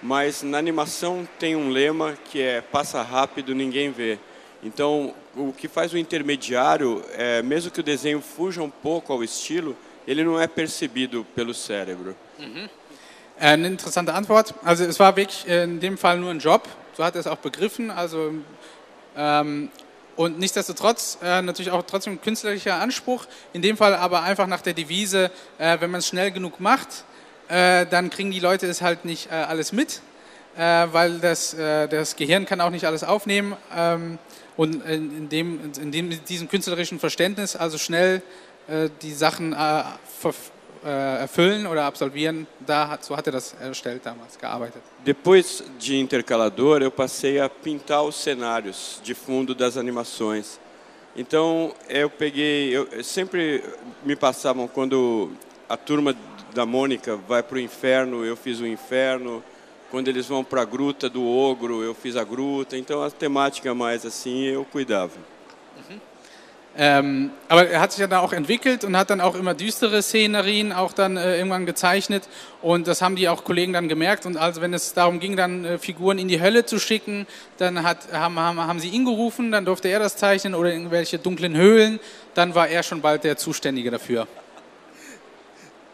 Mas 0.03 0.43
na 0.43 0.59
animação 0.59 1.27
tem 1.39 1.57
um 1.57 1.71
lema 1.71 2.19
que 2.27 2.43
é 2.43 2.61
passa 2.61 3.01
rápido, 3.01 3.55
ninguém 3.55 3.91
vê. 3.91 4.19
Então, 4.63 5.15
o 5.35 5.55
que 5.55 5.69
faz 5.69 5.95
o 5.95 5.97
intermediário, 5.97 7.03
é, 7.15 7.41
mesmo 7.41 7.71
que 7.71 7.81
o 7.81 7.83
desenho 7.83 8.21
fuja 8.21 8.63
um 8.63 8.69
pouco 8.69 9.11
ao 9.11 9.25
estilo, 9.25 9.75
ele 10.07 10.23
não 10.23 10.39
é 10.39 10.47
percebido 10.47 11.27
pelo 11.35 11.55
cérebro. 11.55 12.15
Äh, 12.39 12.69
Eine 13.55 13.69
interessante 13.69 14.11
Antwort. 14.11 14.53
Also 14.63 14.85
es 14.85 15.01
war 15.01 15.17
wirklich 15.17 15.47
in 15.49 15.81
dem 15.81 15.97
Fall 15.97 16.19
nur 16.19 16.31
ein 16.31 16.39
Job. 16.39 16.69
So 16.95 17.03
hat 17.03 17.15
er 17.15 17.21
es 17.21 17.27
auch 17.27 17.39
begriffen. 17.39 17.91
Also 17.91 18.35
ähm, 19.17 19.71
und 20.21 20.39
nichtsdestotrotz 20.39 21.17
äh, 21.23 21.41
natürlich 21.41 21.71
auch 21.71 21.83
trotzdem 21.83 22.21
künstlerischer 22.21 22.75
Anspruch. 22.75 23.25
In 23.55 23.63
dem 23.63 23.79
Fall 23.79 23.95
aber 23.95 24.23
einfach 24.23 24.47
nach 24.47 24.61
der 24.61 24.75
Devise, 24.75 25.31
äh, 25.57 25.81
wenn 25.81 25.91
man 25.91 26.01
es 26.01 26.09
schnell 26.09 26.31
genug 26.31 26.61
macht, 26.61 27.05
äh, 27.49 27.87
dann 27.87 28.11
kriegen 28.11 28.31
die 28.31 28.39
Leute 28.39 28.67
es 28.67 28.83
halt 28.83 29.07
nicht 29.07 29.31
äh, 29.31 29.37
alles 29.37 29.73
mit, 29.73 30.03
äh, 30.59 30.89
weil 30.93 31.21
das, 31.21 31.55
äh, 31.55 31.89
das 31.89 32.17
Gehirn 32.17 32.45
kann 32.45 32.61
auch 32.61 32.69
nicht 32.69 32.85
alles 32.85 33.03
aufnehmen. 33.03 33.57
Ähm, 33.75 34.19
und 34.59 34.85
in, 34.85 35.31
dem, 35.31 35.73
in, 35.81 35.91
dem, 35.91 36.11
in 36.11 36.23
diesem 36.27 36.51
künstlerischen 36.51 37.01
Verständnis 37.01 37.57
also 37.57 37.79
schnell 37.79 38.21
die 39.03 39.15
Sachen 39.15 39.53
ver, 39.53 40.35
erfüllen 41.21 41.67
oder 41.67 41.85
absolvieren, 41.85 42.47
da 42.61 42.99
so 43.01 43.17
hat 43.17 43.27
er 43.27 43.33
das 43.33 43.55
erstellt 43.61 44.05
damals, 44.05 44.37
gearbeitet. 44.41 44.83
Depois 45.05 45.63
de 45.79 45.99
Intercalador, 45.99 46.83
eu 46.83 46.91
passei 46.91 47.41
a 47.41 47.49
pintar 47.49 48.03
os 48.03 48.17
cenários 48.17 49.01
de 49.03 49.15
fundo 49.15 49.55
das 49.55 49.77
animações. 49.77 50.59
Então, 51.17 51.75
eu 51.89 52.09
peguei, 52.09 52.77
eu 52.77 53.03
sempre 53.03 53.65
me 54.05 54.15
passavam 54.15 54.69
quando 54.69 55.31
a 55.69 55.77
turma 55.77 56.15
da 56.55 56.65
Mônica 56.65 57.17
vai 57.17 57.43
para 57.43 57.57
o 57.57 57.61
inferno, 57.61 58.25
eu 58.25 58.37
fiz 58.37 58.61
o 58.61 58.67
inferno. 58.67 59.43
Quando 59.91 60.07
eles 60.07 60.27
vão 60.27 60.45
para 60.45 60.63
a 60.63 60.65
gruta 60.65 61.09
do 61.09 61.27
ogro, 61.27 61.83
eu 61.83 61.95
fiz 61.95 62.17
a 62.17 62.23
gruta. 62.23 62.77
Então, 62.77 63.03
a 63.03 63.11
temática 63.11 63.75
mais 63.75 64.07
assim, 64.07 64.45
eu 64.45 64.65
cuidava. 64.65 65.19
Ähm, 66.77 67.31
aber 67.49 67.69
er 67.69 67.81
hat 67.81 67.91
sich 67.91 68.01
ja 68.01 68.07
dann 68.07 68.21
auch 68.21 68.33
entwickelt 68.33 68.85
und 68.85 68.97
hat 68.97 69.11
dann 69.11 69.21
auch 69.21 69.35
immer 69.35 69.55
düstere 69.55 70.03
Szenerien 70.03 70.73
auch 70.73 70.93
dann 70.93 71.17
äh, 71.17 71.37
irgendwann 71.37 71.67
gezeichnet 71.67 72.29
und 72.63 72.87
das 72.87 73.03
haben 73.03 73.17
die 73.17 73.29
auch 73.29 73.43
Kollegen 73.43 73.73
dann 73.73 73.89
gemerkt 73.89 74.25
und 74.25 74.37
also 74.37 74.61
wenn 74.61 74.73
es 74.73 74.95
darum 74.95 75.19
ging, 75.19 75.37
dann 75.37 75.65
äh, 75.65 75.79
Figuren 75.79 76.19
in 76.19 76.29
die 76.29 76.41
Hölle 76.41 76.65
zu 76.67 76.79
schicken, 76.79 77.27
dann 77.59 77.83
hat, 77.83 78.13
haben, 78.13 78.39
haben, 78.39 78.61
haben 78.61 78.79
sie 78.79 78.89
ihn 78.89 79.05
gerufen, 79.05 79.51
dann 79.51 79.65
durfte 79.65 79.89
er 79.89 79.99
das 79.99 80.17
zeichnen 80.17 80.55
oder 80.55 80.73
irgendwelche 80.73 81.19
dunklen 81.19 81.57
Höhlen, 81.57 81.99
dann 82.35 82.55
war 82.55 82.69
er 82.69 82.85
schon 82.85 83.01
bald 83.01 83.25
der 83.25 83.37
Zuständige 83.37 83.91
dafür. 83.91 84.29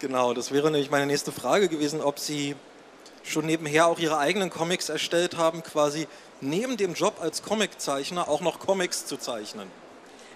Genau, 0.00 0.34
das 0.34 0.52
wäre 0.52 0.70
nämlich 0.70 0.90
meine 0.90 1.06
nächste 1.06 1.32
Frage 1.32 1.68
gewesen, 1.68 2.02
ob 2.02 2.18
Sie 2.18 2.54
schon 3.24 3.46
nebenher 3.46 3.86
auch 3.86 3.98
ihre 3.98 4.18
eigenen 4.18 4.50
Comics 4.50 4.90
erstellt 4.90 5.38
haben, 5.38 5.62
quasi 5.62 6.06
neben 6.42 6.76
dem 6.76 6.92
Job 6.92 7.16
als 7.18 7.42
Comiczeichner 7.42 8.28
auch 8.28 8.42
noch 8.42 8.58
Comics 8.58 9.06
zu 9.06 9.16
zeichnen. 9.16 9.68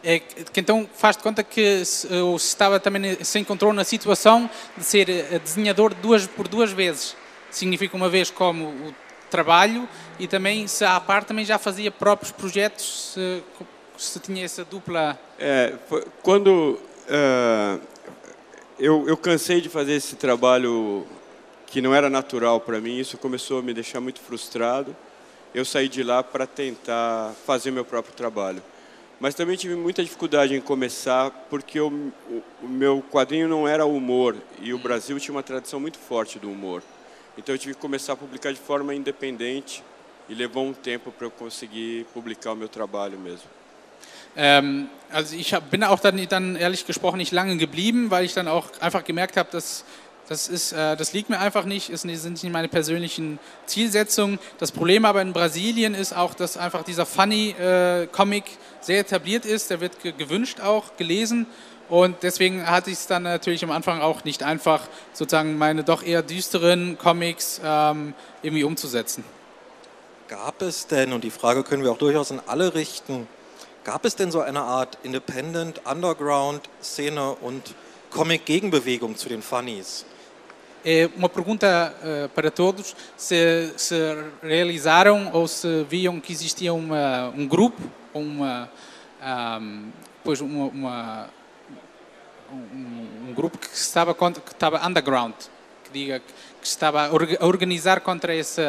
É, 0.02 0.19
que 0.19 0.61
então 0.61 0.88
faz 0.95 1.16
de 1.16 1.23
conta 1.23 1.42
que 1.42 1.85
se, 1.85 2.07
o 2.07 2.37
estava 2.37 2.80
também 2.80 3.23
se 3.23 3.38
encontrou 3.38 3.73
na 3.73 3.85
situação 3.85 4.49
de 4.76 4.83
ser 4.83 5.11
eh, 5.11 5.38
desenhador 5.38 5.92
duas 5.95 6.26
por 6.26 6.49
duas 6.49 6.73
vezes. 6.73 7.14
Significa 7.50 7.97
uma 7.97 8.09
vez 8.09 8.30
como 8.30 8.69
o 8.69 8.95
trabalho 9.30 9.87
e 10.19 10.26
também 10.26 10.66
se 10.66 10.85
à 10.85 10.99
parte 11.00 11.26
também 11.26 11.45
já 11.45 11.59
fazia 11.59 11.90
próprios 11.90 12.33
projetos, 12.33 13.12
se, 13.14 13.42
se 13.99 14.19
tinha 14.21 14.45
essa 14.45 14.64
dupla. 14.64 15.19
É, 15.38 15.75
quando 16.23 16.80
ah, 17.09 17.78
eu, 18.78 19.07
eu 19.09 19.16
cansei 19.16 19.61
de 19.61 19.69
fazer 19.69 19.95
esse 19.95 20.16
trabalho 20.16 21.07
que 21.66 21.83
não 21.83 21.95
era 21.95 22.09
natural 22.09 22.61
para 22.61 22.80
mim, 22.80 22.99
isso 22.99 23.19
começou 23.19 23.59
a 23.59 23.62
me 23.62 23.75
deixar 23.75 24.00
muito 24.00 24.21
frustrado. 24.21 24.97
Eu 25.52 25.64
saí 25.64 25.88
de 25.88 26.02
lá 26.02 26.23
para 26.23 26.47
tentar 26.47 27.35
fazer 27.45 27.71
meu 27.71 27.85
próprio 27.85 28.14
trabalho. 28.14 28.62
Mas 29.21 29.35
também 29.35 29.55
tive 29.55 29.75
muita 29.75 30.03
dificuldade 30.03 30.55
em 30.55 30.61
começar, 30.62 31.31
porque 31.50 31.79
o, 31.79 32.11
meu 32.62 33.05
quadrinho 33.11 33.47
não 33.47 33.69
era 33.69 33.85
humor, 33.85 34.35
e 34.62 34.73
o 34.73 34.79
Brasil 34.79 35.21
tinha 35.21 35.35
uma 35.35 35.43
tradição 35.43 35.79
muito 35.79 35.99
forte 35.99 36.39
do 36.39 36.50
humor. 36.50 36.83
Então 37.37 37.55
eu 37.55 37.59
tive 37.59 37.75
que 37.75 37.81
começar 37.81 38.15
a 38.15 38.17
publicar 38.17 38.50
de 38.50 38.59
forma 38.59 38.95
independente, 38.95 39.85
e 40.27 40.35
levou 40.35 40.65
um 40.65 40.73
tempo 40.73 41.12
para 41.12 41.27
eu 41.27 41.31
conseguir 41.31 42.07
publicar 42.15 42.53
o 42.53 42.57
meu 42.57 42.69
trabalho 42.69 43.19
mesmo. 43.19 43.49
Ähm, 44.37 44.89
also 45.11 45.35
ich 45.35 45.53
hab, 45.53 45.69
bin 45.71 45.83
auch 45.83 45.99
dann, 45.99 46.25
dann 46.29 46.55
ehrlich 46.55 46.87
gesprochen 46.87 47.19
nicht 47.19 47.33
lange 47.33 47.57
geblieben, 47.57 48.11
weil 48.11 48.25
ich 48.25 48.33
dann 48.33 48.47
auch 48.47 48.69
einfach 48.81 49.05
gemerkt 49.05 49.37
habe, 49.37 49.50
dass 49.50 49.85
das, 50.30 50.46
ist, 50.46 50.70
äh, 50.72 50.96
das 50.96 51.12
liegt 51.12 51.28
mir 51.28 51.40
einfach 51.40 51.64
nicht, 51.64 51.90
es 51.90 52.02
sind 52.02 52.40
nicht 52.40 52.52
meine 52.52 52.68
persönlichen 52.68 53.40
Zielsetzungen. 53.66 54.38
Das 54.58 54.70
Problem 54.70 55.04
aber 55.04 55.22
in 55.22 55.32
Brasilien 55.32 55.92
ist 55.92 56.16
auch, 56.16 56.34
dass 56.34 56.56
einfach 56.56 56.84
dieser 56.84 57.04
Funny-Comic 57.04 58.44
sehr 58.80 59.00
etabliert 59.00 59.44
ist, 59.44 59.70
der 59.70 59.80
wird 59.80 60.00
ge 60.00 60.12
gewünscht 60.16 60.60
auch, 60.60 60.96
gelesen. 60.96 61.46
Und 61.88 62.22
deswegen 62.22 62.64
hatte 62.64 62.90
ich 62.90 62.99
es 62.99 63.06
dann 63.08 63.25
natürlich 63.25 63.64
am 63.64 63.72
Anfang 63.72 64.00
auch 64.00 64.22
nicht 64.22 64.44
einfach, 64.44 64.87
sozusagen 65.12 65.58
meine 65.58 65.82
doch 65.82 66.04
eher 66.04 66.22
düsteren 66.22 66.96
Comics 66.96 67.60
ähm, 67.64 68.14
irgendwie 68.42 68.62
umzusetzen. 68.62 69.25
Gab 70.28 70.62
es 70.62 70.87
denn, 70.87 71.12
und 71.12 71.25
die 71.25 71.32
Frage 71.32 71.64
können 71.64 71.82
wir 71.82 71.90
auch 71.90 71.99
durchaus 71.99 72.30
in 72.30 72.40
alle 72.46 72.75
richten, 72.75 73.26
gab 73.82 74.04
es 74.04 74.14
denn 74.14 74.30
so 74.30 74.40
eine 74.42 74.60
Art 74.60 74.96
Independent 75.02 75.84
Underground-Szene 75.87 77.32
und 77.32 77.75
Comic-Gegenbewegung 78.10 79.16
zu 79.16 79.28
den 79.28 79.42
Funnies? 79.42 80.04
É 80.84 81.08
uma 81.14 81.28
pergunta 81.28 81.94
eh, 82.02 82.28
para 82.34 82.50
todos: 82.50 82.96
se, 83.16 83.72
se 83.76 83.94
realizaram 84.42 85.30
ou 85.32 85.46
se 85.46 85.84
viam 85.84 86.18
que 86.20 86.32
existia 86.32 86.72
uma, 86.72 87.28
um 87.37 87.46
grupo, 87.46 87.82
uma, 88.14 88.70
ahm, 89.20 89.90
pois 90.25 90.40
uma, 90.40 90.66
uma- 90.68 91.30
um, 92.52 93.28
um 93.30 93.34
grupo 93.34 93.58
que 93.58 93.66
estava, 93.68 94.12
contra, 94.14 94.42
que 94.42 94.52
estava 94.52 94.84
underground, 94.87 95.34
que 95.84 95.90
diga 95.92 96.18
que 96.20 96.66
estava 96.66 97.06
a 97.06 97.12
orga- 97.12 97.38
a 97.40 97.46
organizar 97.46 98.00
contra 98.00 98.34
esse, 98.34 98.60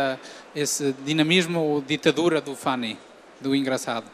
dinamismo 1.03 1.59
ou 1.59 1.81
ditadura 1.81 2.39
do 2.41 2.55
funny, 2.55 2.97
do 3.39 3.55
engraçado. 3.55 4.05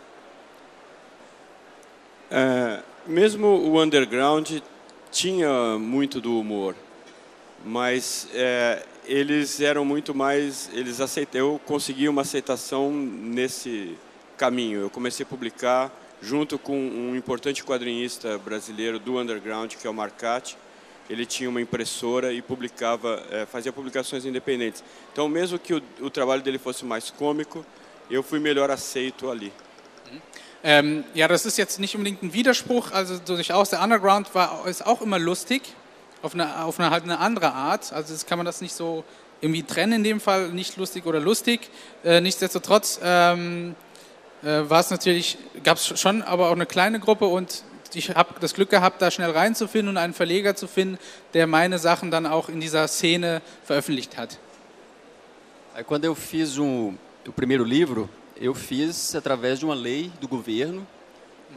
É, 2.31 2.79
mesmo 3.05 3.47
o 3.47 3.81
underground 3.81 4.49
tinha 5.11 5.77
muito 5.79 6.19
do 6.21 6.39
humor, 6.39 6.75
mas 7.67 8.27
é, 8.33 8.83
eles 9.05 9.59
eram 9.59 9.83
muito 9.83 10.15
mais, 10.15 10.69
eles 10.73 11.01
aceitam, 11.01 11.39
eu 11.39 11.61
consegui 11.65 12.07
uma 12.07 12.21
aceitação 12.21 12.91
nesse 12.91 13.97
caminho. 14.37 14.81
Eu 14.81 14.89
comecei 14.89 15.25
a 15.25 15.29
publicar 15.29 15.91
junto 16.21 16.57
com 16.57 16.77
um 16.77 17.15
importante 17.15 17.63
quadrinista 17.63 18.37
brasileiro 18.37 18.99
do 18.99 19.19
underground, 19.19 19.73
que 19.75 19.85
é 19.85 19.89
o 19.89 19.93
Marcati. 19.93 20.57
Ele 21.09 21.25
tinha 21.25 21.49
uma 21.49 21.61
impressora 21.61 22.33
e 22.33 22.41
publicava, 22.41 23.23
é, 23.31 23.45
fazia 23.45 23.71
publicações 23.71 24.25
independentes. 24.25 24.83
Então, 25.11 25.29
mesmo 25.29 25.59
que 25.59 25.73
o, 25.73 25.81
o 26.01 26.09
trabalho 26.09 26.41
dele 26.41 26.57
fosse 26.57 26.83
mais 26.83 27.09
cômico, 27.09 27.65
eu 28.09 28.23
fui 28.23 28.39
melhor 28.39 28.71
aceito 28.71 29.29
ali. 29.29 29.51
Ähm, 30.63 31.03
ja, 31.13 31.27
das 31.27 31.45
ist 31.45 31.57
jetzt 31.57 31.79
nicht 31.79 31.95
unbedingt 31.95 32.23
ein 32.23 32.33
Widerspruch. 32.33 32.91
Also 32.91 33.19
durchaus 33.19 33.69
der 33.69 33.81
Underground 33.81 34.33
war 34.33 34.65
ist 34.67 34.85
auch 34.85 35.01
immer 35.01 35.19
lustig 35.19 35.61
auf 36.21 36.33
eine 36.33 36.63
auf 36.63 36.79
eine 36.79 36.89
halt 36.89 37.03
eine 37.03 37.19
andere 37.19 37.53
Art. 37.53 37.93
Also 37.93 38.13
das 38.13 38.25
kann 38.25 38.37
man 38.37 38.45
das 38.45 38.61
nicht 38.61 38.73
so 38.73 39.03
irgendwie 39.41 39.63
trennen 39.63 39.93
in 39.93 40.03
dem 40.03 40.19
Fall, 40.19 40.49
nicht 40.49 40.77
lustig 40.77 41.05
oder 41.05 41.19
lustig. 41.19 41.69
Äh, 42.03 42.21
nichtsdestotrotz 42.21 42.99
ähm, 43.03 43.75
äh, 44.43 44.69
war 44.69 44.79
es 44.79 44.89
natürlich 44.89 45.37
gab 45.63 45.77
es 45.77 45.99
schon, 45.99 46.21
aber 46.21 46.47
auch 46.47 46.53
eine 46.55 46.65
kleine 46.65 46.99
Gruppe 46.99 47.25
und 47.25 47.63
ich 47.93 48.09
habe 48.09 48.35
das 48.39 48.53
Glück 48.53 48.69
gehabt, 48.69 49.01
da 49.01 49.09
schnell 49.09 49.31
reinzufinden 49.31 49.89
und 49.89 49.97
einen 49.97 50.13
Verleger 50.13 50.55
zu 50.55 50.67
finden, 50.67 50.97
der 51.33 51.47
meine 51.47 51.79
Sachen 51.79 52.11
dann 52.11 52.25
auch 52.25 52.49
in 52.49 52.59
dieser 52.59 52.87
Szene 52.87 53.41
veröffentlicht 53.63 54.17
hat. 54.17 54.37
Aí 55.73 55.83
quando 55.83 56.05
eu 56.05 56.15
fiz 56.15 56.57
um, 56.57 56.97
o 57.27 57.31
primeiro 57.31 57.63
livro, 57.63 58.09
eu 58.35 58.55
fiz 58.55 59.13
através 59.13 59.59
de 59.59 59.65
uma 59.65 59.75
lei 59.75 60.11
do 60.19 60.27
governo, 60.27 60.87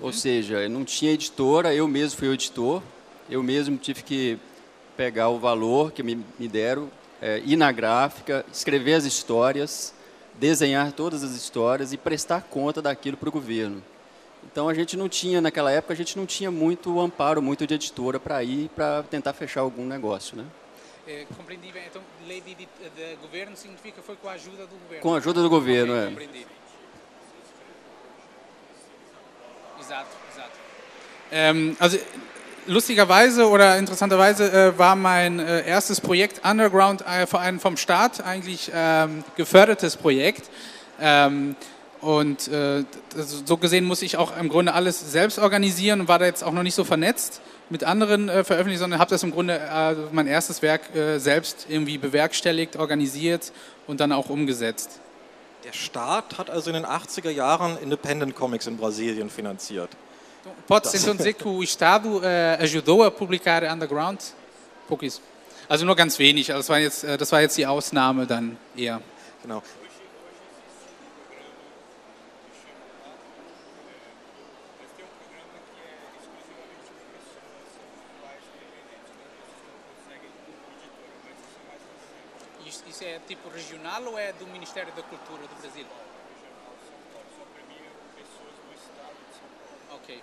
ou 0.00 0.12
seja, 0.12 0.68
não 0.68 0.84
tinha 0.84 1.12
editora, 1.12 1.74
eu 1.74 1.88
mesmo 1.88 2.18
fui 2.18 2.28
o 2.28 2.34
editor, 2.34 2.82
eu 3.30 3.42
mesmo 3.42 3.78
tive 3.78 4.02
que 4.02 4.38
pegar 5.00 5.30
o 5.30 5.38
valor 5.38 5.92
que 5.92 6.02
me, 6.02 6.22
me 6.38 6.46
deram, 6.46 6.90
é, 7.22 7.40
ir 7.46 7.56
na 7.56 7.72
gráfica, 7.72 8.44
escrever 8.52 8.92
as 8.92 9.06
histórias, 9.06 9.94
desenhar 10.34 10.92
todas 10.92 11.24
as 11.24 11.30
histórias 11.30 11.94
e 11.94 11.96
prestar 11.96 12.42
conta 12.42 12.82
daquilo 12.82 13.16
para 13.16 13.30
o 13.30 13.32
governo. 13.32 13.82
Então 14.44 14.68
a 14.68 14.74
gente 14.74 14.98
não 14.98 15.08
tinha, 15.08 15.40
naquela 15.40 15.72
época, 15.72 15.94
a 15.94 15.96
gente 15.96 16.18
não 16.18 16.26
tinha 16.26 16.50
muito 16.50 17.00
amparo, 17.00 17.40
muito 17.40 17.66
de 17.66 17.72
editora 17.72 18.20
para 18.20 18.44
ir 18.44 18.68
para 18.76 19.02
tentar 19.04 19.32
fechar 19.32 19.62
algum 19.62 19.86
negócio, 19.86 20.36
né? 20.36 20.44
É, 21.08 21.24
compreendi 21.34 21.72
bem. 21.72 21.84
Então, 21.88 22.02
lei 22.26 22.42
de, 22.42 22.54
de, 22.54 22.66
de 22.66 23.16
governo 23.22 23.56
significa 23.56 24.02
foi 24.02 24.16
com 24.16 24.28
a 24.28 24.32
ajuda 24.32 24.66
do 24.66 24.76
governo. 24.76 25.02
Com 25.02 25.14
a 25.14 25.16
ajuda 25.16 25.40
do 25.40 25.48
governo, 25.48 25.94
Ok, 25.94 26.04
é. 26.04 26.08
Compreendi. 26.08 26.46
Exato, 29.80 30.10
exato. 30.30 30.58
Ähm, 31.32 31.74
also 31.80 31.98
lustigerweise 32.70 33.48
oder 33.48 33.76
interessanterweise 33.78 34.52
äh, 34.52 34.78
war 34.78 34.94
mein 34.94 35.40
äh, 35.40 35.66
erstes 35.66 36.00
Projekt 36.00 36.44
Underground 36.48 37.02
äh, 37.02 37.26
vor 37.26 37.40
allem 37.40 37.58
vom 37.58 37.76
Staat 37.76 38.24
eigentlich 38.24 38.70
ähm, 38.72 39.24
gefördertes 39.36 39.96
Projekt. 39.96 40.48
Ähm, 41.00 41.56
und 42.00 42.48
äh, 42.48 42.84
so 43.14 43.56
gesehen 43.56 43.84
muss 43.84 44.02
ich 44.02 44.16
auch 44.16 44.36
im 44.38 44.48
Grunde 44.48 44.72
alles 44.72 45.12
selbst 45.12 45.38
organisieren 45.38 46.00
und 46.02 46.08
war 46.08 46.18
da 46.18 46.24
jetzt 46.24 46.42
auch 46.42 46.52
noch 46.52 46.62
nicht 46.62 46.74
so 46.74 46.84
vernetzt 46.84 47.42
mit 47.68 47.84
anderen 47.84 48.28
äh, 48.28 48.44
veröffentlicht, 48.44 48.80
sondern 48.80 49.00
habe 49.00 49.10
das 49.10 49.22
im 49.22 49.32
Grunde 49.32 49.58
äh, 49.58 49.94
mein 50.12 50.26
erstes 50.26 50.62
Werk 50.62 50.94
äh, 50.94 51.18
selbst 51.18 51.66
irgendwie 51.68 51.98
bewerkstelligt, 51.98 52.76
organisiert 52.76 53.52
und 53.86 54.00
dann 54.00 54.12
auch 54.12 54.30
umgesetzt. 54.30 55.00
Der 55.64 55.72
Staat 55.72 56.38
hat 56.38 56.48
also 56.48 56.70
in 56.70 56.74
den 56.74 56.86
80er 56.86 57.30
Jahren 57.30 57.76
Independent 57.82 58.34
Comics 58.34 58.66
in 58.66 58.76
Brasilien 58.76 59.28
finanziert. 59.28 59.90
Pode-se 60.66 60.96
então 60.96 61.14
dizer 61.14 61.34
que 61.34 61.46
o 61.46 61.62
Estado 61.62 62.22
äh, 62.24 62.62
ajudou 62.62 63.02
a 63.02 63.10
publicar 63.10 63.62
Underground? 63.64 64.20
Pouco 64.88 65.04
isso. 65.04 65.20
Also 65.68 65.84
nur 65.84 65.94
ganz 65.94 66.18
wenig, 66.18 66.48
das 66.48 66.68
war 66.68 66.78
jetzt, 66.78 67.04
äh, 67.04 67.16
das 67.16 67.30
war 67.30 67.40
jetzt 67.40 67.56
die 67.56 67.66
Ausnahme 67.66 68.26
dann 68.26 68.56
eher. 68.76 69.00
Genau. 69.42 69.62
Isso 82.66 83.04
é 83.04 83.18
tipo 83.26 83.48
regional 83.48 84.06
ou 84.08 84.18
é 84.18 84.32
do 84.32 84.46
Ministério 84.48 84.92
da 84.94 85.02
Cultura 85.02 85.42
do 85.42 85.54
Brasil? 85.62 85.86
Okay. 90.10 90.20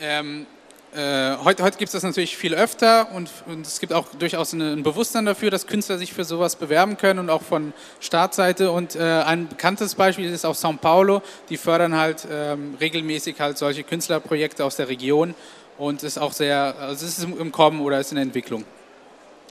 Ähm, 0.00 0.46
äh, 0.94 1.36
heute 1.44 1.62
heute 1.62 1.76
gibt 1.76 1.88
es 1.88 1.92
das 1.92 2.04
natürlich 2.04 2.36
viel 2.36 2.54
öfter 2.54 3.12
und, 3.12 3.28
und 3.46 3.66
es 3.66 3.80
gibt 3.80 3.92
auch 3.92 4.06
durchaus 4.18 4.52
ein 4.54 4.82
Bewusstsein 4.82 5.26
dafür, 5.26 5.50
dass 5.50 5.66
Künstler 5.66 5.98
sich 5.98 6.14
für 6.14 6.24
sowas 6.24 6.56
bewerben 6.56 6.96
können 6.96 7.18
und 7.18 7.28
auch 7.28 7.42
von 7.42 7.74
Staatsseite. 8.00 8.70
Und 8.70 8.96
äh, 8.96 9.02
ein 9.02 9.48
bekanntes 9.48 9.94
Beispiel 9.94 10.32
ist 10.32 10.46
auch 10.46 10.54
São 10.54 10.78
Paulo. 10.78 11.22
Die 11.50 11.58
fördern 11.58 11.96
halt 11.96 12.26
ähm, 12.30 12.76
regelmäßig 12.80 13.40
halt 13.40 13.58
solche 13.58 13.84
Künstlerprojekte 13.84 14.64
aus 14.64 14.76
der 14.76 14.88
Region 14.88 15.34
und 15.76 16.02
ist 16.02 16.18
auch 16.18 16.32
sehr, 16.32 16.76
also 16.78 17.04
ist 17.04 17.22
im, 17.22 17.38
im 17.38 17.52
Kommen 17.52 17.80
oder 17.80 18.00
ist 18.00 18.12
in 18.12 18.16
der 18.16 18.22
Entwicklung. 18.22 18.64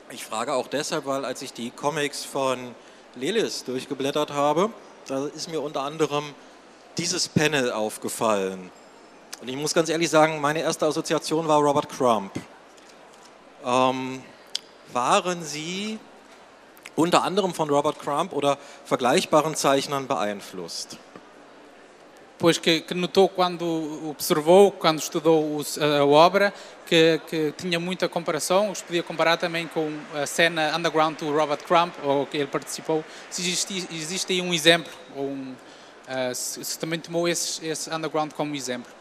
Ich 0.10 0.26
frage 0.26 0.54
auch 0.54 0.68
deshalb, 0.68 1.06
weil 1.06 1.26
als 1.26 1.42
ich 1.44 1.54
die 1.54 1.70
Comics 1.70 2.24
von 2.24 2.74
Lelis 3.16 3.66
durchgeblättert 3.66 4.32
habe, 4.32 4.72
da 5.08 5.28
ist 5.28 5.52
mir 5.52 5.62
unter 5.62 5.82
anderem 5.82 6.24
dieses 6.98 7.28
Panel 7.28 7.72
aufgefallen. 7.72 8.72
Und 9.42 9.48
ich 9.50 9.56
muss 9.56 9.74
ganz 9.74 9.90
ehrlich 9.90 10.10
sagen, 10.10 10.40
meine 10.40 10.62
erste 10.62 10.86
Assoziation 10.86 11.48
war 11.48 11.60
Robert 11.60 11.90
Crump. 11.90 12.32
Ähm, 13.66 14.24
waren 14.92 15.44
Sie 15.44 16.00
unter 16.96 17.24
anderem 17.24 17.54
von 17.54 17.70
Robert 17.70 18.00
Crumb 18.00 18.34
oder 18.34 18.58
vergleichbaren 18.86 19.56
Zeichnern 19.56 20.08
beeinflusst? 20.08 20.98
Pois 22.38 22.58
que, 22.58 22.82
que 22.82 22.94
notou 22.94 23.30
quando 23.30 24.10
observou, 24.10 24.72
quando 24.72 25.00
estudou 25.00 25.56
os- 25.56 25.78
a, 25.78 26.06
obra, 26.06 26.54
que, 26.86 27.20
que 27.26 27.54
tinha 27.58 27.80
muita 27.80 28.10
comparação, 28.10 28.70
os 28.70 28.82
podia 28.82 29.02
comparar 29.02 29.38
também 29.38 29.66
com 29.68 29.98
a 30.14 30.26
cena 30.26 30.76
underground 30.76 31.18
do 31.20 31.32
Robert 31.32 31.64
Crumb, 31.66 31.92
ou 32.04 32.26
que 32.26 32.38
ele 32.38 32.48
participou. 32.48 33.04
Se 33.30 33.42
existe, 33.42 33.88
existe 33.92 34.34
aí 34.34 34.42
um 34.42 34.54
exemplo, 34.54 34.92
ou 35.16 35.24
um, 35.28 35.56
ah, 36.08 36.34
se, 36.34 36.78
também 36.80 37.00
tomou 37.00 37.28
esse, 37.28 37.66
esse 37.66 37.94
underground 37.94 38.32
como 38.34 38.56
exemplo. 38.56 38.92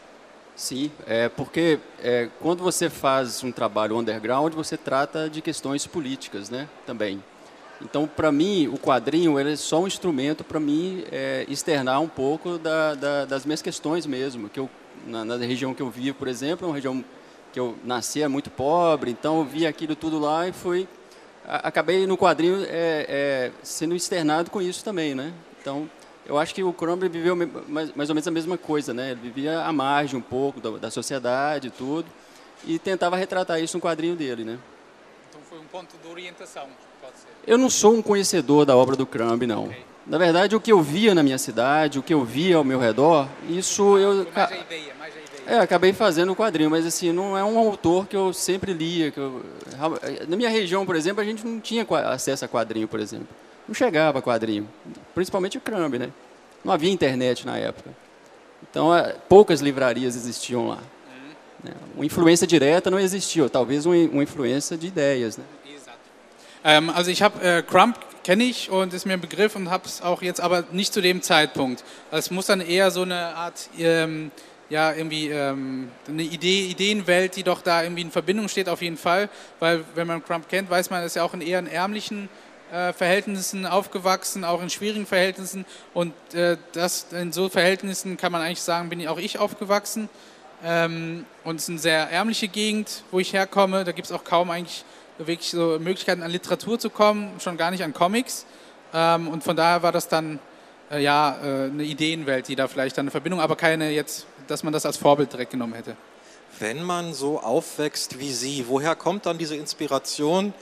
Sim, 0.55 0.91
é 1.07 1.29
porque 1.29 1.79
é, 1.99 2.29
quando 2.39 2.61
você 2.61 2.89
faz 2.89 3.43
um 3.43 3.51
trabalho 3.51 3.97
underground, 3.97 4.53
você 4.53 4.77
trata 4.77 5.29
de 5.29 5.41
questões 5.41 5.87
políticas, 5.87 6.49
né? 6.49 6.69
Também. 6.85 7.23
Então, 7.81 8.07
para 8.07 8.31
mim, 8.31 8.67
o 8.67 8.77
quadrinho 8.77 9.37
é 9.39 9.55
só 9.55 9.81
um 9.81 9.87
instrumento 9.87 10.43
para 10.43 10.59
mim 10.59 11.03
é, 11.11 11.45
externar 11.49 11.99
um 12.01 12.07
pouco 12.07 12.57
da, 12.57 12.93
da, 12.93 13.25
das 13.25 13.45
minhas 13.45 13.61
questões 13.61 14.05
mesmo. 14.05 14.47
Que 14.47 14.59
eu 14.59 14.69
na, 15.05 15.25
na 15.25 15.37
região 15.37 15.73
que 15.73 15.81
eu 15.81 15.89
vivo, 15.89 16.17
por 16.17 16.27
exemplo, 16.27 16.65
é 16.65 16.69
uma 16.69 16.75
região 16.75 17.03
que 17.51 17.59
eu 17.59 17.75
nasci 17.83 18.21
é 18.21 18.27
muito 18.27 18.49
pobre, 18.49 19.11
então 19.11 19.39
eu 19.39 19.45
vi 19.45 19.67
aquilo 19.67 19.95
tudo 19.95 20.17
lá 20.17 20.47
e 20.47 20.51
fui 20.51 20.87
a- 21.45 21.67
acabei 21.67 22.07
no 22.07 22.17
quadrinho 22.17 22.63
é, 22.63 23.05
é, 23.07 23.51
sendo 23.61 23.95
externado 23.95 24.49
com 24.49 24.61
isso 24.61 24.83
também, 24.83 25.13
né? 25.13 25.33
Então, 25.61 25.89
eu 26.25 26.37
acho 26.37 26.53
que 26.55 26.63
o 26.63 26.71
Crumb 26.73 27.07
viveu 27.09 27.35
mais, 27.67 27.93
mais 27.95 28.09
ou 28.09 28.15
menos 28.15 28.27
a 28.27 28.31
mesma 28.31 28.57
coisa, 28.57 28.93
né? 28.93 29.11
Ele 29.11 29.19
vivia 29.21 29.61
à 29.61 29.73
margem 29.73 30.17
um 30.17 30.21
pouco 30.21 30.59
da, 30.59 30.71
da 30.71 30.91
sociedade 30.91 31.67
e 31.67 31.71
tudo, 31.71 32.05
e 32.65 32.79
tentava 32.79 33.15
retratar 33.17 33.61
isso 33.61 33.77
no 33.77 33.81
quadrinho 33.81 34.15
dele, 34.15 34.43
né? 34.43 34.57
Então 35.29 35.41
foi 35.49 35.59
um 35.59 35.65
ponto 35.65 35.95
de 36.01 36.07
orientação, 36.09 36.67
pode 37.01 37.17
ser. 37.17 37.27
Eu 37.45 37.57
não 37.57 37.69
sou 37.69 37.93
um 37.93 38.01
conhecedor 38.01 38.65
da 38.65 38.75
obra 38.75 38.95
do 38.95 39.05
Crumb, 39.05 39.45
não. 39.45 39.65
Ok. 39.65 39.83
Na 40.05 40.17
verdade, 40.17 40.53
o 40.53 40.59
que 40.59 40.71
eu 40.71 40.81
via 40.81 41.15
na 41.15 41.23
minha 41.23 41.37
cidade, 41.37 41.97
o 41.97 42.03
que 42.03 42.13
eu 42.13 42.25
via 42.25 42.57
ao 42.57 42.63
meu 42.63 42.77
redor, 42.77 43.27
isso 43.49 43.97
eu 43.97 44.25
Foi 44.25 44.33
mais 44.33 44.51
a 44.51 44.57
ideia, 44.57 44.93
mais 44.99 45.13
a 45.15 45.17
ideia. 45.17 45.57
é, 45.57 45.59
acabei 45.59 45.93
fazendo 45.93 46.33
o 46.33 46.35
quadrinho, 46.35 46.69
mas 46.69 46.85
assim, 46.85 47.13
não 47.13 47.37
é 47.37 47.43
um 47.43 47.57
autor 47.57 48.05
que 48.05 48.15
eu 48.15 48.33
sempre 48.33 48.73
lia. 48.73 49.11
Que 49.11 49.19
eu, 49.19 49.41
na 50.27 50.35
minha 50.35 50.49
região, 50.49 50.85
por 50.85 50.97
exemplo, 50.97 51.21
a 51.21 51.25
gente 51.25 51.45
não 51.47 51.57
tinha 51.57 51.87
acesso 52.11 52.43
a 52.43 52.49
quadrinho, 52.49 52.85
por 52.85 52.99
exemplo. 52.99 53.27
Não 53.67 53.73
chegava 53.73 54.21
quadrinho, 54.21 54.67
principalmente 55.15 55.57
o 55.57 55.61
Crumb, 55.61 55.97
né? 55.97 56.09
Não 56.63 56.73
havia 56.73 56.91
internet 56.91 57.45
na 57.45 57.57
época. 57.57 57.89
Então, 58.69 58.89
poucas 59.27 59.61
livrarias 59.61 60.15
existiam 60.15 60.67
lá. 60.67 60.79
né? 61.63 61.71
Uma 61.95 62.05
influência 62.05 62.45
direta 62.45 62.91
não 62.91 62.99
existia, 62.99 63.49
talvez 63.49 63.85
uma, 63.85 63.95
influência 63.97 64.77
de 64.77 64.87
ideias, 64.87 65.37
né? 65.37 65.45
Ähm, 66.65 66.89
also 66.91 67.11
ich 67.11 67.21
habe 67.21 67.45
äh, 67.45 67.61
Crump 67.61 67.97
kenne 68.23 68.45
ich 68.45 68.69
und 68.69 68.93
ist 68.93 69.05
mir 69.05 69.13
ein 69.13 69.21
Begriff 69.21 69.55
und 69.55 69.69
habe 69.69 69.85
es 69.85 70.01
auch 70.01 70.21
jetzt 70.21 70.39
aber 70.39 70.63
nicht 70.71 70.93
zu 70.93 71.01
dem 71.01 71.21
Zeitpunkt. 71.21 71.83
Es 72.09 72.31
muss 72.31 72.45
dann 72.45 72.61
eher 72.61 72.89
so 72.89 73.01
eine 73.01 73.35
Art 73.35 73.69
ähm, 73.77 74.31
ja 74.69 74.93
irgendwie 74.93 75.27
ähm, 75.27 75.89
eine 76.07 76.23
Idee, 76.23 76.67
Ideenwelt, 76.67 77.35
die 77.35 77.43
doch 77.43 77.61
da 77.61 77.83
irgendwie 77.83 78.03
in 78.03 78.11
Verbindung 78.11 78.47
steht 78.47 78.69
auf 78.69 78.81
jeden 78.81 78.95
Fall, 78.95 79.29
weil 79.59 79.83
wenn 79.95 80.07
man 80.07 80.23
Crump 80.23 80.47
kennt, 80.47 80.69
weiß 80.69 80.89
man, 80.89 81.01
er 81.01 81.07
ist 81.07 81.17
ja 81.17 81.23
auch 81.23 81.33
in 81.33 81.41
eher 81.41 81.59
in 81.59 81.67
ärmlichen 81.67 82.29
äh, 82.73 82.91
Verhältnissen 82.91 83.67
aufgewachsen, 83.67 84.43
auch 84.43 84.61
in 84.61 84.69
schwierigen 84.69 85.05
Verhältnissen 85.05 85.65
und 85.93 86.13
äh, 86.33 86.57
das 86.71 87.05
in 87.11 87.31
so 87.31 87.47
Verhältnissen 87.47 88.17
kann 88.17 88.31
man 88.31 88.41
eigentlich 88.41 88.61
sagen, 88.61 88.89
bin 88.89 89.07
auch 89.07 89.19
ich 89.19 89.37
aufgewachsen. 89.37 90.09
Ähm, 90.65 91.25
und 91.43 91.57
es 91.57 91.63
ist 91.63 91.69
eine 91.69 91.79
sehr 91.79 92.09
ärmliche 92.09 92.47
Gegend, 92.47 93.03
wo 93.11 93.19
ich 93.19 93.33
herkomme. 93.33 93.83
Da 93.83 93.91
gibt 93.91 94.07
es 94.07 94.11
auch 94.11 94.23
kaum 94.23 94.49
eigentlich 94.49 94.85
wirklich 95.19 95.51
so 95.51 95.77
Möglichkeiten 95.79 96.23
an 96.23 96.31
Literatur 96.31 96.79
zu 96.79 96.89
kommen, 96.89 97.39
schon 97.39 97.57
gar 97.57 97.69
nicht 97.69 97.83
an 97.83 97.93
Comics. 97.93 98.45
Ähm, 98.93 99.27
und 99.27 99.43
von 99.43 99.55
daher 99.55 99.83
war 99.83 99.91
das 99.91 100.07
dann 100.07 100.39
äh, 100.89 100.99
ja 100.99 101.37
äh, 101.43 101.65
eine 101.65 101.83
Ideenwelt, 101.83 102.47
die 102.47 102.55
da 102.55 102.67
vielleicht 102.67 102.97
dann 102.97 103.03
eine 103.03 103.11
Verbindung, 103.11 103.39
aber 103.39 103.55
keine 103.55 103.91
jetzt, 103.91 104.25
dass 104.47 104.63
man 104.63 104.73
das 104.73 104.85
als 104.85 104.97
Vorbild 104.97 105.31
direkt 105.31 105.51
genommen 105.51 105.73
hätte. 105.73 105.95
Wenn 106.59 106.81
man 106.81 107.13
so 107.13 107.39
aufwächst 107.39 108.19
wie 108.19 108.31
Sie, 108.31 108.65
woher 108.67 108.95
kommt 108.95 109.25
dann 109.25 109.37
diese 109.37 109.55
Inspiration, 109.55 110.53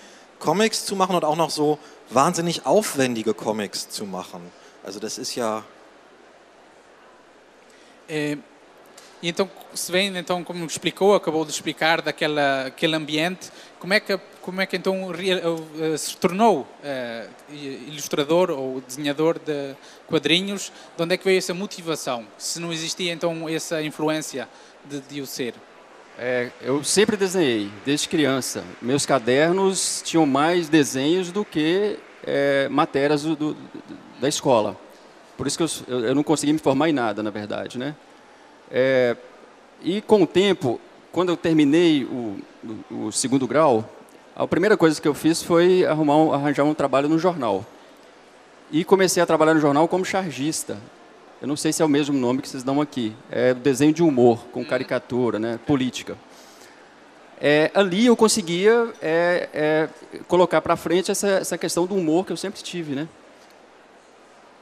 Comics 0.41 0.86
zu 0.86 0.95
machen 0.95 1.15
und 1.15 1.23
auch 1.23 1.38
noch 1.38 1.51
so 1.51 1.77
wahnsinnig 2.10 2.65
aufwendige 2.65 3.34
Comics 3.34 3.88
zu 3.89 4.06
machen? 4.06 4.41
Also 4.84 4.99
das 4.99 5.17
ist 5.17 5.36
ja 5.36 5.63
É, 8.10 8.38
e 9.21 9.30
então, 9.30 9.49
se 9.73 9.91
bem, 9.91 10.17
então, 10.17 10.43
como 10.43 10.65
explicou, 10.65 11.13
acabou 11.15 11.45
de 11.45 11.51
explicar 11.51 12.01
daquela 12.01 12.65
aquele 12.65 12.95
ambiente, 12.95 13.51
como 13.80 13.93
é 13.93 13.99
que, 13.99 14.17
como 14.41 14.60
é 14.60 14.65
que 14.65 14.75
então 14.75 15.08
rea- 15.12 15.41
eh, 15.80 15.97
se 15.97 16.17
tornou 16.17 16.67
eh, 16.84 17.27
ilustrador 17.88 18.49
ou 18.49 18.82
desenhador 18.82 19.39
de 19.39 19.75
quadrinhos? 20.08 20.71
De 20.97 21.04
onde 21.04 21.13
é 21.13 21.17
que 21.17 21.23
veio 21.23 21.38
essa 21.38 21.54
motivação? 21.54 22.25
Se 22.38 22.60
não 22.60 22.73
existia 22.73 23.13
então 23.13 23.47
essa 23.47 23.82
influência 23.82 24.49
de, 24.84 24.99
de 25.01 25.21
o 25.21 25.25
ser? 25.27 25.54
É, 26.17 26.50
eu 26.62 26.84
sempre 26.84 27.17
desenhei, 27.17 27.71
desde 27.86 28.08
criança. 28.08 28.63
Meus 28.82 29.06
cadernos 29.06 30.02
tinham 30.06 30.26
mais 30.26 30.69
desenhos 30.69 31.32
do 31.32 31.43
que 31.43 31.97
é, 32.26 32.67
matérias 32.69 33.24
do, 33.24 33.36
do- 33.36 33.58
da 34.19 34.28
escola. 34.28 34.78
Por 35.36 35.47
isso 35.47 35.58
que 35.58 35.63
eu, 35.91 36.00
eu- 36.04 36.15
não 36.15 36.21
consegui 36.24 36.54
me 36.54 36.60
formar 36.60 36.89
em 36.89 36.93
nada, 36.93 37.24
na 37.24 37.32
verdade, 37.32 37.78
né? 37.80 37.95
É, 38.69 39.15
e 39.82 40.00
com 40.02 40.21
o 40.21 40.28
tempo, 40.28 40.80
quando 41.12 41.30
eu 41.30 41.38
terminei 41.38 42.04
o, 42.04 42.38
o- 42.91 43.12
segundo 43.12 43.47
grau, 43.47 43.89
a 44.36 44.45
primeira 44.45 44.78
coisa 44.78 45.02
que 45.02 45.08
eu 45.08 45.15
fiz 45.15 45.41
foi 45.41 45.84
arrumar 45.86 46.17
um- 46.17 46.32
arranjar 46.34 46.63
um 46.65 46.74
trabalho 46.76 47.10
no 47.10 47.17
jornal. 47.17 47.65
E 48.71 48.84
comecei 48.86 49.21
a 49.24 49.26
trabalhar 49.26 49.56
no 49.56 49.60
jornal 49.60 49.88
como 49.88 50.06
chargista. 50.06 50.78
Eu 51.41 51.47
não 51.47 51.56
sei 51.56 51.73
se 51.73 51.82
é 51.82 51.86
o 51.86 51.89
mesmo 51.89 52.15
nome 52.15 52.39
que 52.39 52.47
vocês 52.47 52.62
dão 52.62 52.80
aqui. 52.80 53.15
É 53.32 53.51
desenho 53.51 53.91
de 53.91 54.04
humor, 54.04 54.45
com 54.51 54.63
caricatura, 54.63 55.39
né? 55.39 55.60
política. 55.65 56.15
É, 57.41 57.71
ali 57.73 58.06
eu 58.06 58.15
conseguia 58.15 58.93
é, 59.01 59.49
é, 59.51 59.89
colocar 60.27 60.62
para 60.62 60.75
frente 60.75 61.10
essa, 61.10 61.27
essa 61.27 61.58
questão 61.58 61.88
do 61.88 61.95
humor 61.95 62.27
que 62.27 62.32
eu 62.32 62.38
sempre 62.38 62.62
tive. 62.62 62.93
Né? 62.93 63.08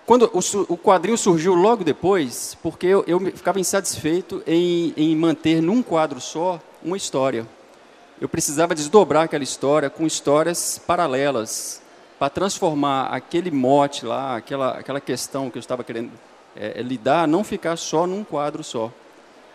Quando 0.06 0.32
o, 0.34 0.74
o 0.74 0.78
quadrinho 0.78 1.18
surgiu 1.18 1.54
logo 1.54 1.84
depois, 1.84 2.58
porque 2.64 2.88
eu, 2.88 3.04
eu 3.06 3.20
ficava 3.20 3.60
insatisfeito 3.60 4.42
em, 4.48 4.94
em 4.96 5.14
manter 5.18 5.62
num 5.62 5.84
quadro 5.84 6.22
só 6.22 6.62
uma 6.82 6.96
história. 6.96 7.46
Eu 8.22 8.30
precisava 8.30 8.74
desdobrar 8.74 9.24
aquela 9.24 9.44
história 9.44 9.90
com 9.90 10.08
histórias 10.08 10.80
paralelas 10.88 11.82
para 12.18 12.30
transformar 12.30 13.08
aquele 13.08 13.52
mote 13.52 14.06
lá, 14.06 14.38
aquela, 14.38 14.78
aquela 14.78 15.02
questão 15.02 15.50
que 15.50 15.58
eu 15.58 15.62
estava 15.62 15.84
querendo 15.84 16.12
é, 16.60 16.82
lidar, 16.82 17.28
não 17.28 17.44
ficar 17.44 17.78
só 17.78 18.06
num 18.06 18.24
quadro 18.24 18.64
só. 18.64 18.92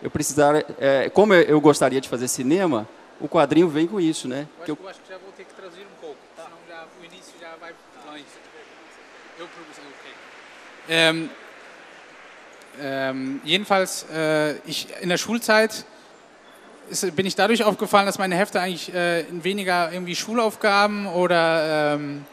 Eu 0.01 0.09
precisava, 0.09 0.63
é, 0.79 1.09
como 1.09 1.33
eu- 1.33 1.43
eu 1.43 1.61
gostaria 1.61 2.01
de 2.01 2.09
fazer 2.09 2.27
cinema, 2.27 2.87
o 3.19 3.27
quadrinho 3.29 3.69
vem 3.69 3.87
com 3.87 3.99
isso, 3.99 4.27
né? 4.27 4.47
Que 4.65 4.71
eu- 4.71 4.77
acho 4.89 4.99
que 5.01 5.09
já 5.09 5.17
vou 5.17 5.31
ter 5.31 5.45
que 5.45 5.53
traduzir 5.53 5.81
um 5.83 6.01
pouco, 6.01 6.17
senão 6.35 6.57
já, 6.67 6.83
o 7.01 7.05
início 7.05 7.33
já 7.39 7.55
vai 7.59 7.71
longe. 8.05 8.25
Eu 9.39 9.45
okay. 9.45 10.13
Ähm, 10.89 11.29
ähm, 12.79 13.41
jedenfalls, 13.45 14.05
äh, 14.11 14.55
ich, 14.65 14.87
in 15.01 15.09
der 15.09 15.17
Schulzeit 15.17 15.85
ist, 16.89 17.15
bin 17.15 17.25
ich 17.25 17.35
dadurch 17.35 17.63
aufgefallen, 17.63 18.05
dass 18.05 18.17
meine 18.17 18.35
Hefte 18.35 18.59
eigentlich 18.59 18.93
äh, 18.93 19.25
weniger 19.31 19.91
irgendwie 19.91 20.15
Schulaufgaben 20.15 21.07
oder 21.07 21.95
ähm, 21.95 22.25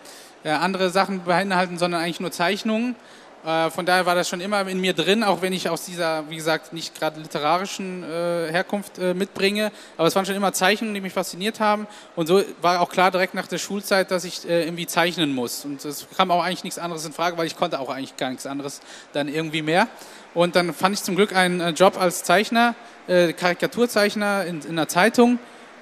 ja, 0.44 0.58
andere 0.58 0.90
Sachen 0.90 1.22
beinhalten, 1.24 1.78
sondern 1.78 2.02
eigentlich 2.02 2.20
nur 2.20 2.32
Zeichnungen. 2.32 2.96
Äh, 3.44 3.70
von 3.70 3.84
daher 3.84 4.06
war 4.06 4.14
das 4.14 4.28
schon 4.28 4.40
immer 4.40 4.66
in 4.68 4.80
mir 4.80 4.92
drin, 4.92 5.24
auch 5.24 5.42
wenn 5.42 5.52
ich 5.52 5.68
aus 5.68 5.84
dieser, 5.84 6.28
wie 6.30 6.36
gesagt, 6.36 6.72
nicht 6.72 6.94
gerade 6.98 7.20
literarischen 7.20 8.04
äh, 8.04 8.52
Herkunft 8.52 8.98
äh, 8.98 9.14
mitbringe. 9.14 9.72
Aber 9.96 10.06
es 10.06 10.14
waren 10.14 10.24
schon 10.24 10.36
immer 10.36 10.52
Zeichnungen, 10.52 10.94
die 10.94 11.00
mich 11.00 11.12
fasziniert 11.12 11.58
haben. 11.58 11.86
Und 12.14 12.28
so 12.28 12.42
war 12.60 12.80
auch 12.80 12.88
klar 12.88 13.10
direkt 13.10 13.34
nach 13.34 13.48
der 13.48 13.58
Schulzeit, 13.58 14.10
dass 14.10 14.24
ich 14.24 14.48
äh, 14.48 14.64
irgendwie 14.64 14.86
zeichnen 14.86 15.34
muss. 15.34 15.64
Und 15.64 15.84
es 15.84 16.06
kam 16.16 16.30
auch 16.30 16.42
eigentlich 16.42 16.64
nichts 16.64 16.78
anderes 16.78 17.04
in 17.04 17.12
Frage, 17.12 17.36
weil 17.36 17.46
ich 17.46 17.56
konnte 17.56 17.80
auch 17.80 17.90
eigentlich 17.90 18.16
gar 18.16 18.30
nichts 18.30 18.46
anderes 18.46 18.80
dann 19.12 19.26
irgendwie 19.26 19.62
mehr. 19.62 19.88
Und 20.34 20.54
dann 20.54 20.72
fand 20.72 20.94
ich 20.94 21.02
zum 21.02 21.16
Glück 21.16 21.34
einen 21.34 21.60
äh, 21.60 21.70
Job 21.70 22.00
als 22.00 22.22
Zeichner, 22.22 22.76
äh, 23.08 23.32
Karikaturzeichner 23.32 24.44
in, 24.46 24.60
in 24.60 24.70
einer 24.70 24.88
Zeitung. 24.88 25.38